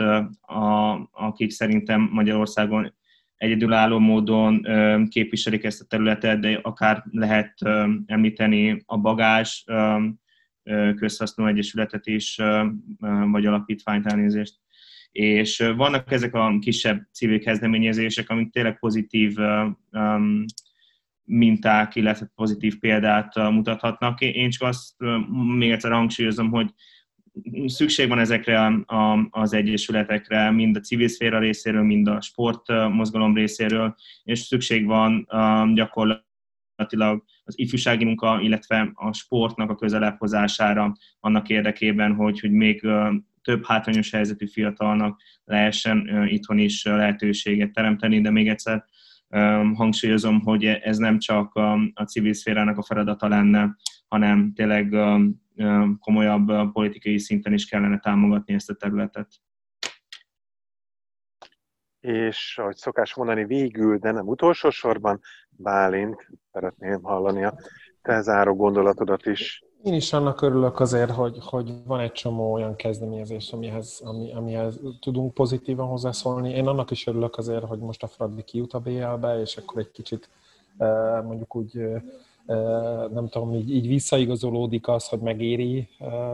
[1.12, 2.94] akik szerintem Magyarországon
[3.36, 4.66] egyedülálló módon
[5.08, 7.54] képviselik ezt a területet, de akár lehet
[8.06, 9.64] említeni a bagás
[10.96, 12.40] közhasznú egyesületet is,
[13.30, 14.54] vagy alapítványt elnézést.
[15.12, 19.36] És vannak ezek a kisebb civil kezdeményezések, amik tényleg pozitív
[21.24, 24.20] minták, illetve pozitív példát mutathatnak.
[24.20, 24.94] Én csak azt
[25.56, 26.70] még egyszer hangsúlyozom, hogy
[27.66, 33.94] szükség van ezekre a, az egyesületekre, mind a civil szféra részéről, mind a sportmozgalom részéről,
[34.22, 35.26] és szükség van
[35.74, 42.86] gyakorlatilag az ifjúsági munka, illetve a sportnak a közelebb hozására annak érdekében, hogy, hogy még
[43.42, 48.84] több hátrányos helyzetű fiatalnak lehessen itthon is lehetőséget teremteni, de még egyszer
[49.74, 51.54] hangsúlyozom, hogy ez nem csak
[51.94, 53.76] a civil szférának a feladata lenne,
[54.14, 54.96] hanem tényleg
[56.00, 59.28] komolyabb politikai szinten is kellene támogatni ezt a területet.
[62.00, 67.54] És ahogy szokás mondani, végül, de nem utolsó sorban, Bálint, szeretném hallani a
[68.02, 69.64] te záró gondolatodat is.
[69.82, 74.80] Én is annak örülök azért, hogy, hogy van egy csomó olyan kezdeményezés, amihez, ami, amihez
[75.00, 76.50] tudunk pozitívan hozzászólni.
[76.50, 79.90] Én annak is örülök azért, hogy most a Fradi kijut a BL-be, és akkor egy
[79.90, 80.28] kicsit
[81.24, 81.78] mondjuk úgy
[83.12, 85.88] nem tudom, így, így visszaigazolódik az, hogy megéri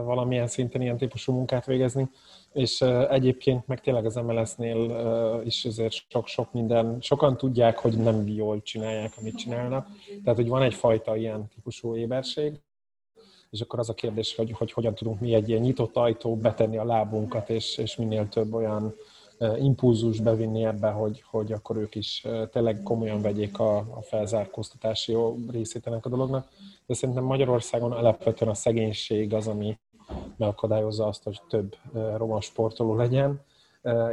[0.04, 2.08] valamilyen szinten ilyen típusú munkát végezni,
[2.52, 2.80] és
[3.10, 9.12] egyébként meg tényleg az MLS-nél is azért sok-sok minden, sokan tudják, hogy nem jól csinálják,
[9.20, 9.88] amit csinálnak,
[10.24, 12.60] tehát hogy van egyfajta ilyen típusú éberség,
[13.50, 16.76] és akkor az a kérdés, hogy, hogy hogyan tudunk mi egy ilyen nyitott ajtó betenni
[16.76, 18.94] a lábunkat, és, és minél több olyan
[19.58, 25.16] impulzus bevinni ebbe, hogy, hogy akkor ők is tényleg komolyan vegyék a, a felzárkóztatási
[25.50, 26.48] részét ennek a dolognak.
[26.86, 29.78] De szerintem Magyarországon alapvetően a szegénység az, ami
[30.36, 31.76] megakadályozza azt, hogy több
[32.16, 33.40] roma sportoló legyen,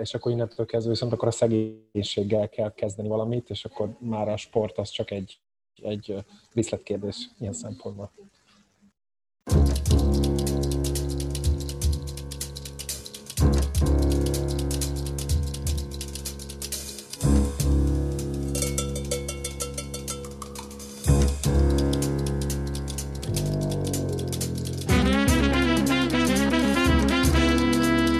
[0.01, 4.37] és akkor innentől kezdve viszont akkor a szegénységgel kell kezdeni valamit, és akkor már a
[4.37, 5.39] sport az csak egy,
[5.75, 6.15] egy
[6.53, 8.11] részletkérdés ilyen szempontból.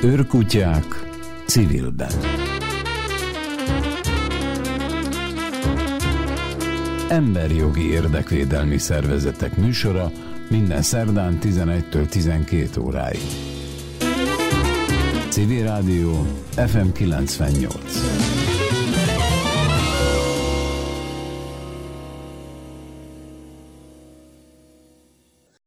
[0.08, 1.10] Őrkutyák
[1.46, 2.12] civilben.
[7.10, 10.12] Emberjogi érdekvédelmi szervezetek műsora
[10.50, 13.22] minden szerdán 11-től 12 óráig.
[15.30, 18.27] Civil Rádió FM 98.